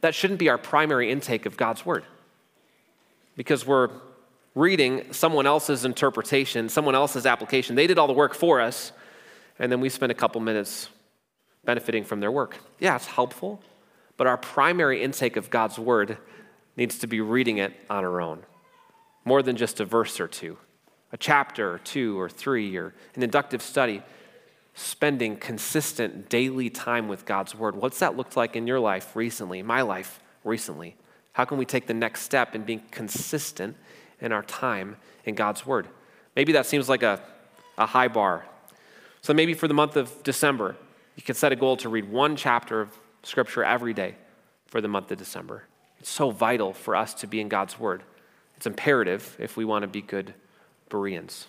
that 0.00 0.14
shouldn't 0.14 0.38
be 0.38 0.48
our 0.48 0.58
primary 0.58 1.10
intake 1.10 1.46
of 1.46 1.56
God's 1.56 1.84
Word 1.84 2.04
because 3.38 3.64
we're 3.64 3.88
reading 4.56 5.12
someone 5.12 5.46
else's 5.46 5.84
interpretation, 5.84 6.68
someone 6.68 6.96
else's 6.96 7.24
application. 7.24 7.76
They 7.76 7.86
did 7.86 7.96
all 7.96 8.08
the 8.08 8.12
work 8.12 8.34
for 8.34 8.60
us, 8.60 8.90
and 9.60 9.70
then 9.70 9.80
we 9.80 9.88
spend 9.88 10.10
a 10.10 10.14
couple 10.16 10.40
minutes 10.40 10.88
benefiting 11.64 12.02
from 12.02 12.18
their 12.18 12.32
work. 12.32 12.56
Yeah, 12.80 12.96
it's 12.96 13.06
helpful, 13.06 13.62
but 14.16 14.26
our 14.26 14.36
primary 14.36 15.04
intake 15.04 15.36
of 15.36 15.50
God's 15.50 15.78
Word 15.78 16.18
needs 16.76 16.98
to 16.98 17.06
be 17.06 17.20
reading 17.20 17.58
it 17.58 17.72
on 17.88 18.04
our 18.04 18.20
own, 18.20 18.42
more 19.24 19.40
than 19.40 19.56
just 19.56 19.78
a 19.78 19.84
verse 19.84 20.18
or 20.18 20.26
two, 20.26 20.58
a 21.12 21.16
chapter 21.16 21.72
or 21.72 21.78
two 21.78 22.18
or 22.18 22.28
three, 22.28 22.76
or 22.76 22.92
an 23.14 23.22
inductive 23.22 23.62
study. 23.62 24.02
Spending 24.74 25.36
consistent 25.36 26.28
daily 26.28 26.70
time 26.70 27.08
with 27.08 27.24
God's 27.24 27.52
Word. 27.52 27.74
What's 27.74 27.98
that 27.98 28.16
looked 28.16 28.36
like 28.36 28.54
in 28.54 28.68
your 28.68 28.78
life 28.78 29.16
recently, 29.16 29.60
my 29.60 29.82
life 29.82 30.20
recently? 30.44 30.96
How 31.38 31.44
can 31.44 31.56
we 31.56 31.64
take 31.64 31.86
the 31.86 31.94
next 31.94 32.22
step 32.22 32.56
in 32.56 32.64
being 32.64 32.82
consistent 32.90 33.76
in 34.20 34.32
our 34.32 34.42
time 34.42 34.96
in 35.24 35.36
God's 35.36 35.64
Word? 35.64 35.86
Maybe 36.34 36.52
that 36.54 36.66
seems 36.66 36.88
like 36.88 37.04
a, 37.04 37.20
a 37.78 37.86
high 37.86 38.08
bar. 38.08 38.44
So 39.22 39.32
maybe 39.32 39.54
for 39.54 39.68
the 39.68 39.74
month 39.74 39.94
of 39.94 40.24
December, 40.24 40.74
you 41.14 41.22
can 41.22 41.36
set 41.36 41.52
a 41.52 41.56
goal 41.56 41.76
to 41.76 41.88
read 41.88 42.10
one 42.10 42.34
chapter 42.34 42.80
of 42.80 42.90
Scripture 43.22 43.62
every 43.62 43.94
day 43.94 44.16
for 44.66 44.80
the 44.80 44.88
month 44.88 45.12
of 45.12 45.18
December. 45.18 45.62
It's 46.00 46.10
so 46.10 46.32
vital 46.32 46.72
for 46.72 46.96
us 46.96 47.14
to 47.14 47.28
be 47.28 47.40
in 47.40 47.48
God's 47.48 47.78
Word. 47.78 48.02
It's 48.56 48.66
imperative 48.66 49.36
if 49.38 49.56
we 49.56 49.64
want 49.64 49.84
to 49.84 49.88
be 49.88 50.02
good 50.02 50.34
Bereans. 50.88 51.46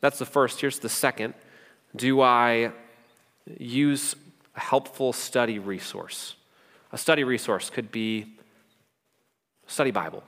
That's 0.00 0.18
the 0.18 0.24
first. 0.24 0.62
Here's 0.62 0.78
the 0.78 0.88
second. 0.88 1.34
Do 1.94 2.22
I 2.22 2.72
use 3.58 4.16
a 4.56 4.60
helpful 4.60 5.12
study 5.12 5.58
resource? 5.58 6.36
A 6.92 6.96
study 6.96 7.24
resource 7.24 7.68
could 7.68 7.92
be 7.92 8.38
study 9.66 9.90
Bible. 9.90 10.22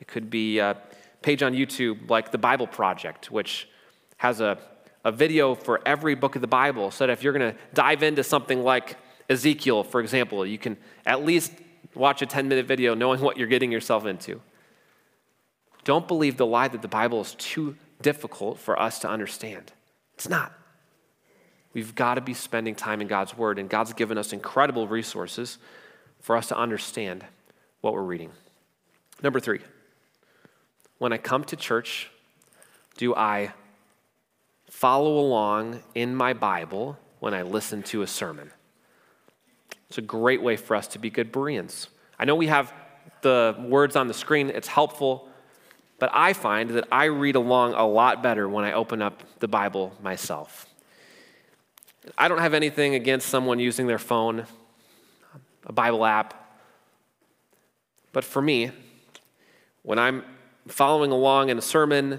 It 0.00 0.06
could 0.06 0.30
be 0.30 0.58
a 0.58 0.76
page 1.22 1.42
on 1.42 1.54
YouTube 1.54 2.10
like 2.10 2.30
the 2.30 2.38
Bible 2.38 2.66
Project, 2.66 3.30
which 3.30 3.68
has 4.18 4.40
a, 4.40 4.58
a 5.04 5.12
video 5.12 5.54
for 5.54 5.80
every 5.86 6.14
book 6.14 6.34
of 6.34 6.40
the 6.40 6.46
Bible, 6.46 6.90
so 6.90 7.06
that 7.06 7.12
if 7.12 7.22
you're 7.22 7.32
going 7.32 7.52
to 7.52 7.58
dive 7.72 8.02
into 8.02 8.22
something 8.22 8.62
like 8.62 8.96
Ezekiel, 9.28 9.84
for 9.84 10.00
example, 10.00 10.44
you 10.44 10.58
can 10.58 10.76
at 11.06 11.24
least 11.24 11.52
watch 11.94 12.22
a 12.22 12.26
10 12.26 12.48
minute 12.48 12.66
video 12.66 12.94
knowing 12.94 13.20
what 13.20 13.36
you're 13.36 13.48
getting 13.48 13.72
yourself 13.72 14.06
into. 14.06 14.40
Don't 15.84 16.08
believe 16.08 16.36
the 16.36 16.46
lie 16.46 16.68
that 16.68 16.82
the 16.82 16.88
Bible 16.88 17.20
is 17.20 17.34
too 17.34 17.76
difficult 18.02 18.58
for 18.58 18.80
us 18.80 18.98
to 19.00 19.08
understand. 19.08 19.72
It's 20.14 20.28
not. 20.28 20.52
We've 21.72 21.94
got 21.94 22.14
to 22.14 22.20
be 22.20 22.34
spending 22.34 22.74
time 22.74 23.00
in 23.00 23.08
God's 23.08 23.36
Word, 23.36 23.58
and 23.58 23.68
God's 23.68 23.92
given 23.92 24.16
us 24.16 24.32
incredible 24.32 24.86
resources 24.86 25.58
for 26.20 26.36
us 26.36 26.48
to 26.48 26.56
understand 26.56 27.24
what 27.80 27.94
we're 27.94 28.02
reading. 28.02 28.30
Number 29.22 29.40
three, 29.40 29.60
when 30.98 31.12
I 31.12 31.18
come 31.18 31.44
to 31.44 31.56
church, 31.56 32.10
do 32.96 33.14
I 33.14 33.52
follow 34.68 35.18
along 35.18 35.82
in 35.94 36.14
my 36.14 36.32
Bible 36.32 36.98
when 37.20 37.34
I 37.34 37.42
listen 37.42 37.82
to 37.84 38.02
a 38.02 38.06
sermon? 38.06 38.50
It's 39.88 39.98
a 39.98 40.02
great 40.02 40.42
way 40.42 40.56
for 40.56 40.76
us 40.76 40.88
to 40.88 40.98
be 40.98 41.10
good 41.10 41.30
Bereans. 41.32 41.88
I 42.18 42.24
know 42.24 42.34
we 42.34 42.48
have 42.48 42.72
the 43.22 43.56
words 43.58 43.96
on 43.96 44.08
the 44.08 44.14
screen, 44.14 44.50
it's 44.50 44.68
helpful, 44.68 45.28
but 45.98 46.10
I 46.12 46.32
find 46.32 46.70
that 46.70 46.86
I 46.90 47.04
read 47.04 47.36
along 47.36 47.74
a 47.74 47.86
lot 47.86 48.22
better 48.22 48.48
when 48.48 48.64
I 48.64 48.72
open 48.72 49.00
up 49.00 49.22
the 49.38 49.48
Bible 49.48 49.92
myself. 50.02 50.66
I 52.18 52.28
don't 52.28 52.38
have 52.38 52.54
anything 52.54 52.94
against 52.94 53.28
someone 53.28 53.58
using 53.58 53.86
their 53.86 53.98
phone, 53.98 54.46
a 55.64 55.72
Bible 55.72 56.04
app, 56.04 56.60
but 58.12 58.24
for 58.24 58.42
me, 58.42 58.70
when 59.84 59.98
I'm 59.98 60.24
following 60.66 61.12
along 61.12 61.50
in 61.50 61.58
a 61.58 61.62
sermon, 61.62 62.18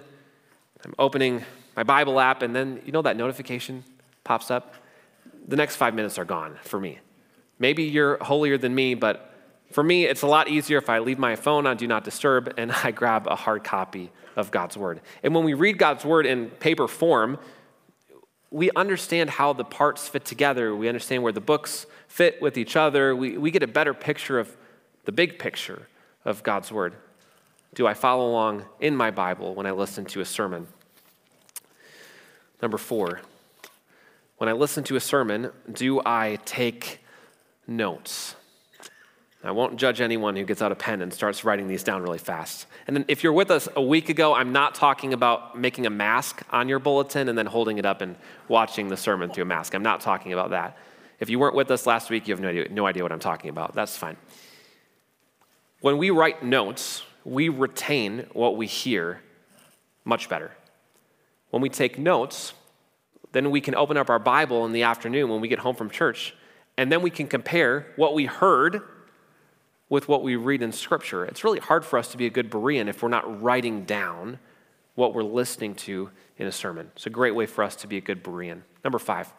I'm 0.86 0.96
opening 0.98 1.44
my 1.76 1.84
Bible 1.84 2.20
app, 2.20 2.42
and 2.42 2.56
then 2.56 2.82
you 2.86 2.92
know 2.92 3.02
that 3.02 3.18
notification 3.18 3.84
pops 4.24 4.50
up? 4.50 4.76
The 5.48 5.58
next 5.58 5.76
five 5.76 5.94
minutes 5.94 6.18
are 6.18 6.26
gone 6.26 6.58
for 6.64 6.80
me. 6.80 7.00
Maybe 7.60 7.84
you're 7.84 8.24
holier 8.24 8.58
than 8.58 8.74
me, 8.74 8.94
but 8.94 9.32
For 9.72 9.84
me, 9.84 10.06
it's 10.06 10.22
a 10.22 10.28
lot 10.28 10.48
easier 10.48 10.78
if 10.78 10.90
I 10.90 11.00
leave 11.00 11.20
my 11.20 11.36
phone 11.36 11.66
on 11.68 11.76
Do 11.76 11.88
Not 11.88 12.04
Disturb 12.04 12.54
and 12.56 12.72
I 12.84 12.92
grab 12.92 13.28
a 13.28 13.36
hard 13.36 13.64
copy 13.64 14.12
of 14.36 14.52
God's 14.52 14.78
Word. 14.78 15.02
And 15.24 15.34
when 15.34 15.44
we 15.44 15.54
read 15.54 15.78
God's 15.78 16.06
Word 16.06 16.26
in 16.26 16.50
paper 16.50 16.88
form, 16.88 17.40
we 18.52 18.70
understand 18.76 19.32
how 19.32 19.54
the 19.54 19.66
parts 19.66 20.08
fit 20.08 20.24
together. 20.24 20.76
We 20.76 20.88
understand 20.88 21.24
where 21.24 21.34
the 21.34 21.42
books 21.42 21.88
fit 22.08 22.42
with 22.42 22.58
each 22.58 22.76
other. 22.76 23.16
We, 23.16 23.38
we 23.38 23.52
get 23.52 23.64
a 23.64 23.68
better 23.68 23.94
picture 23.94 24.40
of 24.40 24.56
the 25.06 25.12
big 25.12 25.40
picture 25.40 25.88
of 26.24 26.44
God's 26.44 26.72
Word. 26.72 26.94
Do 27.74 27.88
I 27.88 27.94
follow 27.94 28.30
along 28.30 28.66
in 28.80 28.96
my 28.96 29.12
Bible 29.12 29.56
when 29.56 29.66
I 29.66 29.72
listen 29.72 30.06
to 30.06 30.22
a 30.22 30.26
sermon? 30.26 30.68
Number 32.62 32.78
four, 32.78 33.22
when 34.38 34.50
I 34.50 34.54
listen 34.54 34.84
to 34.86 34.96
a 34.96 35.00
sermon, 35.00 35.52
do 35.72 36.02
I 36.06 36.40
take 36.46 37.00
notes? 37.68 38.36
I 39.44 39.52
won't 39.52 39.78
judge 39.78 40.02
anyone 40.02 40.36
who 40.36 40.44
gets 40.44 40.64
out 40.64 40.72
a 40.72 40.76
pen 40.76 41.04
and 41.04 41.14
starts 41.14 41.44
writing 41.44 41.68
these 41.68 41.84
down 41.84 42.02
really 42.02 42.18
fast. 42.18 42.66
And 42.88 42.96
then 42.96 43.06
if 43.08 43.24
you're 43.24 43.32
with 43.32 43.52
us 43.52 43.70
a 43.76 43.82
week 43.82 44.10
ago, 44.10 44.34
I'm 44.34 44.52
not 44.52 44.74
talking 44.74 45.14
about 45.14 45.56
making 45.58 45.86
a 45.86 45.92
mask 45.92 46.42
on 46.50 46.68
your 46.68 46.80
bulletin 46.80 47.30
and 47.30 47.38
then 47.38 47.46
holding 47.46 47.78
it 47.78 47.86
up 47.86 48.02
and 48.02 48.16
watching 48.48 48.88
the 48.88 48.98
sermon 48.98 49.30
through 49.30 49.44
a 49.44 49.46
mask. 49.46 49.76
I'm 49.76 49.84
not 49.84 50.02
talking 50.02 50.34
about 50.34 50.50
that. 50.50 50.80
If 51.20 51.30
you 51.30 51.38
weren't 51.38 51.56
with 51.56 51.70
us 51.70 51.86
last 51.86 52.10
week, 52.10 52.28
you 52.28 52.34
have 52.34 52.42
no 52.42 52.50
idea, 52.50 52.70
no 52.70 52.88
idea 52.88 53.04
what 53.04 53.12
I'm 53.12 53.20
talking 53.20 53.52
about. 53.52 53.76
That's 53.76 53.96
fine. 53.96 54.18
When 55.80 56.00
we 56.00 56.10
write 56.10 56.44
notes, 56.44 57.04
we 57.26 57.50
retain 57.50 58.28
what 58.34 58.56
we 58.56 58.68
hear 58.68 59.22
much 60.06 60.30
better. 60.30 60.52
When 61.50 61.62
we 61.62 61.70
take 61.70 61.98
notes, 61.98 62.54
then 63.32 63.52
we 63.52 63.60
can 63.60 63.76
open 63.76 63.98
up 63.98 64.10
our 64.10 64.20
Bible 64.20 64.66
in 64.66 64.72
the 64.72 64.84
afternoon 64.84 65.30
when 65.30 65.42
we 65.42 65.48
get 65.48 65.60
home 65.60 65.76
from 65.76 65.90
church, 65.90 66.36
and 66.78 66.92
then 66.92 67.02
we 67.02 67.10
can 67.10 67.28
compare 67.28 67.88
what 67.96 68.14
we 68.14 68.26
heard 68.26 68.82
with 69.90 70.08
what 70.08 70.24
we 70.24 70.36
read 70.36 70.62
in 70.62 70.72
Scripture. 70.72 71.26
It's 71.26 71.44
really 71.44 71.60
hard 71.60 71.84
for 71.84 71.98
us 72.00 72.10
to 72.10 72.18
be 72.18 72.26
a 72.26 72.30
good 72.30 72.50
Berean 72.50 72.88
if 72.88 73.02
we're 73.02 73.10
not 73.10 73.42
writing 73.42 73.84
down 73.84 74.40
what 74.94 75.14
we're 75.14 75.24
listening 75.24 75.76
to 75.76 76.10
in 76.38 76.48
a 76.48 76.52
sermon. 76.52 76.92
It's 76.96 77.06
a 77.06 77.10
great 77.10 77.36
way 77.36 77.46
for 77.46 77.64
us 77.64 77.76
to 77.78 77.88
be 77.88 77.98
a 77.98 78.02
good 78.02 78.24
Berean. 78.24 78.62
Number 78.84 79.00
five, 79.00 79.34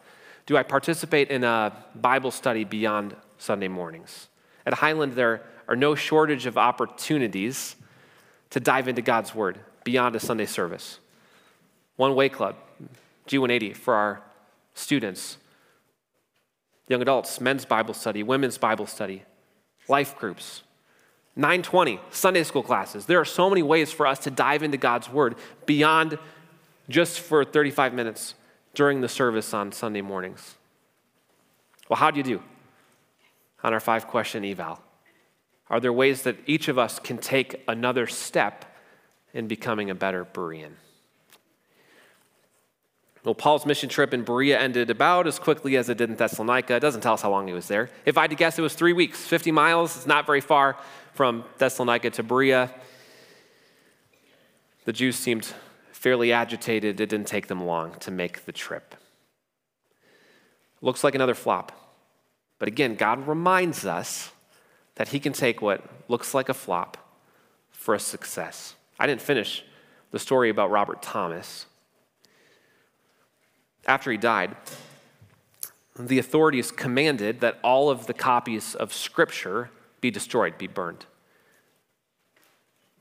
do 0.45 0.57
I 0.57 0.63
participate 0.63 1.29
in 1.29 1.43
a 1.43 1.73
Bible 1.95 2.31
study 2.31 2.63
beyond 2.63 3.15
Sunday 3.37 3.67
mornings? 3.67 4.27
At 4.65 4.75
Highland, 4.75 5.13
there 5.13 5.43
are 5.67 5.75
no 5.75 5.95
shortage 5.95 6.45
of 6.45 6.57
opportunities 6.57 7.75
to 8.49 8.59
dive 8.59 8.87
into 8.87 9.01
God's 9.01 9.35
Word 9.35 9.59
beyond 9.83 10.15
a 10.15 10.19
Sunday 10.19 10.45
service. 10.45 10.99
One 11.95 12.15
Way 12.15 12.29
Club, 12.29 12.55
G180 13.27 13.75
for 13.75 13.93
our 13.93 14.21
students, 14.73 15.37
young 16.87 17.01
adults, 17.01 17.41
men's 17.41 17.65
Bible 17.65 17.93
study, 17.93 18.23
women's 18.23 18.57
Bible 18.57 18.85
study, 18.85 19.23
life 19.87 20.15
groups, 20.17 20.63
920, 21.35 21.99
Sunday 22.09 22.43
school 22.43 22.63
classes. 22.63 23.05
There 23.05 23.19
are 23.19 23.25
so 23.25 23.49
many 23.49 23.61
ways 23.61 23.91
for 23.91 24.07
us 24.07 24.19
to 24.19 24.31
dive 24.31 24.63
into 24.63 24.77
God's 24.77 25.09
Word 25.09 25.35
beyond 25.65 26.17
just 26.89 27.19
for 27.19 27.43
35 27.43 27.93
minutes 27.93 28.33
during 28.73 29.01
the 29.01 29.09
service 29.09 29.53
on 29.53 29.71
Sunday 29.71 30.01
mornings. 30.01 30.55
Well, 31.89 31.97
how 31.97 32.11
do 32.11 32.17
you 32.17 32.23
do 32.23 32.43
on 33.63 33.73
our 33.73 33.79
five 33.79 34.07
question 34.07 34.45
eval? 34.45 34.81
Are 35.69 35.79
there 35.79 35.93
ways 35.93 36.21
that 36.23 36.37
each 36.45 36.67
of 36.67 36.77
us 36.77 36.99
can 36.99 37.17
take 37.17 37.63
another 37.67 38.07
step 38.07 38.65
in 39.33 39.47
becoming 39.47 39.89
a 39.89 39.95
better 39.95 40.25
Berean? 40.25 40.73
Well, 43.27 43.35
Paul's 43.35 43.65
mission 43.65 43.89
trip 43.89 44.13
in 44.13 44.23
Berea 44.23 44.57
ended 44.57 44.89
about 44.89 45.27
as 45.27 45.37
quickly 45.37 45.75
as 45.75 45.89
it 45.89 45.97
did 45.97 46.09
in 46.09 46.15
Thessalonica. 46.15 46.77
It 46.77 46.79
doesn't 46.79 47.01
tell 47.01 47.15
us 47.15 47.21
how 47.21 47.29
long 47.29 47.45
he 47.45 47.53
was 47.53 47.67
there. 47.67 47.89
If 48.05 48.17
I 48.17 48.21
had 48.21 48.29
to 48.29 48.37
guess, 48.37 48.57
it 48.57 48.61
was 48.61 48.73
three 48.73 48.93
weeks, 48.93 49.19
50 49.25 49.51
miles. 49.51 49.97
It's 49.97 50.07
not 50.07 50.25
very 50.25 50.39
far 50.39 50.77
from 51.13 51.43
Thessalonica 51.57 52.11
to 52.11 52.23
Berea. 52.23 52.73
The 54.85 54.93
Jews 54.93 55.17
seemed 55.17 55.53
fairly 55.91 56.31
agitated. 56.31 57.01
It 57.01 57.09
didn't 57.09 57.27
take 57.27 57.47
them 57.47 57.65
long 57.65 57.95
to 57.99 58.11
make 58.11 58.45
the 58.45 58.53
trip. 58.53 58.95
Looks 60.79 61.03
like 61.03 61.13
another 61.13 61.33
flop. 61.33 61.73
But 62.59 62.69
again, 62.69 62.95
God 62.95 63.27
reminds 63.27 63.85
us 63.85 64.31
that 64.97 65.07
He 65.07 65.19
can 65.19 65.33
take 65.33 65.61
what 65.61 65.83
looks 66.07 66.33
like 66.35 66.49
a 66.49 66.53
flop 66.53 66.97
for 67.71 67.95
a 67.95 67.99
success. 67.99 68.75
I 68.99 69.07
didn't 69.07 69.21
finish 69.21 69.63
the 70.11 70.19
story 70.19 70.49
about 70.49 70.69
Robert 70.69 71.01
Thomas 71.01 71.65
after 73.87 74.11
he 74.11 74.17
died, 74.17 74.55
the 75.97 76.19
authorities 76.19 76.71
commanded 76.71 77.39
that 77.39 77.57
all 77.63 77.89
of 77.89 78.05
the 78.05 78.13
copies 78.13 78.75
of 78.75 78.93
Scripture 78.93 79.71
be 80.01 80.11
destroyed, 80.11 80.57
be 80.57 80.67
burned. 80.67 81.05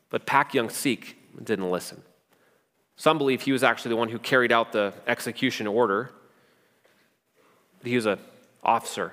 But 0.08 0.24
Pak 0.24 0.54
Young 0.54 0.70
Sik 0.70 1.16
didn't 1.42 1.70
listen. 1.70 2.02
Some 2.96 3.18
believe 3.18 3.42
he 3.42 3.52
was 3.52 3.64
actually 3.64 3.90
the 3.90 3.96
one 3.96 4.08
who 4.08 4.18
carried 4.18 4.52
out 4.52 4.72
the 4.72 4.94
execution 5.06 5.66
order. 5.66 6.10
He 7.84 7.96
was 7.96 8.06
an 8.06 8.18
officer. 8.62 9.12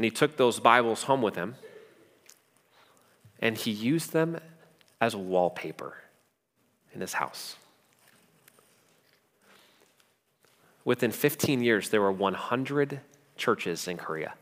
And 0.00 0.04
he 0.06 0.10
took 0.10 0.38
those 0.38 0.60
Bibles 0.60 1.02
home 1.02 1.20
with 1.20 1.34
him 1.34 1.56
and 3.38 3.54
he 3.54 3.70
used 3.70 4.14
them 4.14 4.40
as 4.98 5.14
wallpaper 5.14 5.94
in 6.94 7.02
his 7.02 7.12
house. 7.12 7.56
Within 10.86 11.12
15 11.12 11.62
years, 11.62 11.90
there 11.90 12.00
were 12.00 12.10
100 12.10 13.00
churches 13.36 13.86
in 13.86 13.98
Korea. 13.98 14.32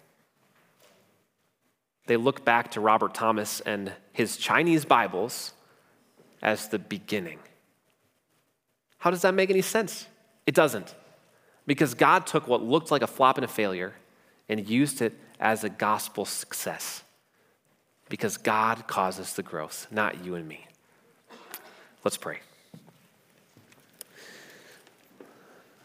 They 2.07 2.17
look 2.17 2.45
back 2.45 2.71
to 2.71 2.81
Robert 2.81 3.13
Thomas 3.13 3.59
and 3.63 3.91
his 4.13 4.37
Chinese 4.37 4.85
Bibles 4.85 5.55
as 6.41 6.69
the 6.69 6.79
beginning. 6.79 7.41
How 8.99 9.11
does 9.11 9.23
that 9.23 9.35
make 9.35 9.51
any 9.51 9.63
sense? 9.63 10.07
It 10.47 10.55
doesn't. 10.55 10.95
Because 11.67 11.95
God 11.95 12.29
took 12.29 12.47
what 12.47 12.63
looked 12.63 12.93
like 12.93 13.03
a 13.03 13.09
flop 13.09 13.39
and 13.39 13.45
a 13.45 13.49
failure 13.49 13.95
and 14.49 14.65
used 14.71 15.03
it 15.03 15.19
as 15.41 15.65
a 15.65 15.69
gospel 15.69 16.25
success. 16.25 17.03
Because 18.09 18.37
God 18.37 18.87
causes 18.87 19.35
the 19.35 19.43
growth, 19.43 19.87
not 19.91 20.25
you 20.25 20.35
and 20.35 20.49
me. 20.49 20.67
Let's 22.05 22.17
pray. 22.17 22.39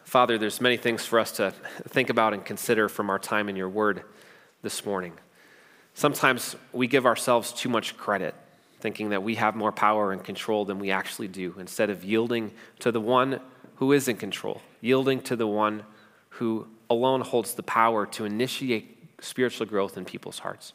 Father, 0.05 0.37
there's 0.37 0.61
many 0.61 0.77
things 0.77 1.05
for 1.05 1.19
us 1.19 1.31
to 1.33 1.53
think 1.89 2.09
about 2.09 2.33
and 2.33 2.45
consider 2.45 2.87
from 2.87 3.09
our 3.09 3.19
time 3.19 3.49
in 3.49 3.55
your 3.55 3.67
word 3.67 4.03
this 4.61 4.85
morning. 4.85 5.13
Sometimes 5.95 6.55
we 6.71 6.87
give 6.87 7.05
ourselves 7.05 7.51
too 7.51 7.67
much 7.67 7.97
credit, 7.97 8.35
thinking 8.79 9.09
that 9.09 9.23
we 9.23 9.35
have 9.35 9.55
more 9.55 9.71
power 9.71 10.11
and 10.11 10.23
control 10.23 10.65
than 10.65 10.79
we 10.79 10.91
actually 10.91 11.27
do, 11.27 11.55
instead 11.57 11.89
of 11.89 12.03
yielding 12.03 12.51
to 12.79 12.91
the 12.91 13.01
one 13.01 13.39
who 13.77 13.91
is 13.91 14.07
in 14.07 14.15
control, 14.15 14.61
yielding 14.81 15.19
to 15.21 15.35
the 15.35 15.47
one 15.47 15.83
who 16.29 16.67
alone 16.89 17.21
holds 17.21 17.55
the 17.55 17.63
power 17.63 18.05
to 18.05 18.23
initiate 18.23 18.92
spiritual 19.23 19.65
growth 19.65 19.97
in 19.97 20.05
people's 20.05 20.39
hearts. 20.39 20.73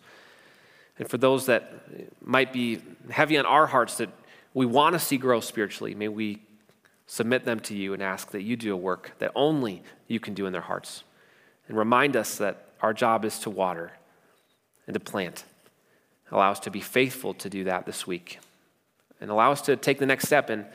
And 0.99 1.09
for 1.09 1.19
those 1.19 1.47
that 1.47 1.73
might 2.21 2.53
be 2.53 2.81
heavy 3.11 3.39
on 3.39 3.47
our 3.47 3.67
hearts 3.67 3.99
that 3.99 4.11
we 4.55 4.67
want 4.67 4.95
to 4.95 4.99
see 4.99 5.17
grow 5.17 5.41
spiritually, 5.41 5.95
may 5.95 6.09
we 6.09 6.43
submit 7.07 7.45
them 7.45 7.61
to 7.61 7.75
you 7.75 7.95
and 7.95 8.03
ask 8.03 8.33
that 8.33 8.43
you 8.43 8.57
do 8.57 8.73
a 8.73 8.77
work 8.77 9.13
that 9.19 9.33
only 9.35 9.83
you 10.09 10.21
can 10.21 10.35
do 10.35 10.47
in 10.47 10.53
their 10.53 10.63
hearts. 10.63 11.05
And 11.69 11.77
remind 11.77 12.17
us 12.17 12.37
that 12.39 12.67
our 12.81 12.93
job 12.93 13.25
is 13.25 13.39
to 13.41 13.51
water 13.51 13.93
and 14.87 14.95
to 14.95 15.01
plant. 15.01 15.45
Allow 16.31 16.51
us 16.51 16.61
to 16.61 16.71
be 16.71 16.81
faithful 16.81 17.35
to 17.35 17.49
do 17.49 17.65
that 17.65 17.87
this 17.87 18.07
week. 18.07 18.41
And 19.21 19.31
allow 19.31 19.53
us 19.53 19.63
to 19.63 19.77
take 19.77 19.99
the 19.99 20.07
next 20.07 20.27
step 20.27 20.51
in 20.51 20.67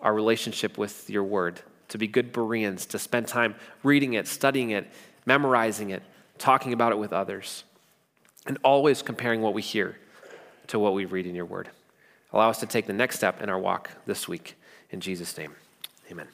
our 0.00 0.14
relationship 0.14 0.78
with 0.78 1.10
your 1.10 1.24
word, 1.24 1.60
to 1.88 1.98
be 1.98 2.06
good 2.06 2.32
Bereans, 2.32 2.86
to 2.86 2.98
spend 2.98 3.26
time 3.26 3.54
reading 3.82 4.14
it, 4.14 4.28
studying 4.28 4.70
it, 4.70 4.86
memorizing 5.26 5.90
it, 5.90 6.02
talking 6.38 6.72
about 6.72 6.92
it 6.92 6.98
with 6.98 7.12
others, 7.12 7.64
and 8.46 8.58
always 8.62 9.02
comparing 9.02 9.42
what 9.42 9.54
we 9.54 9.62
hear 9.62 9.96
to 10.68 10.78
what 10.78 10.94
we 10.94 11.04
read 11.04 11.26
in 11.26 11.34
your 11.34 11.44
word. 11.44 11.68
Allow 12.32 12.50
us 12.50 12.60
to 12.60 12.66
take 12.66 12.86
the 12.86 12.92
next 12.92 13.16
step 13.16 13.42
in 13.42 13.48
our 13.48 13.58
walk 13.58 13.90
this 14.06 14.28
week. 14.28 14.56
In 14.90 15.00
Jesus' 15.00 15.36
name, 15.36 15.54
amen. 16.10 16.28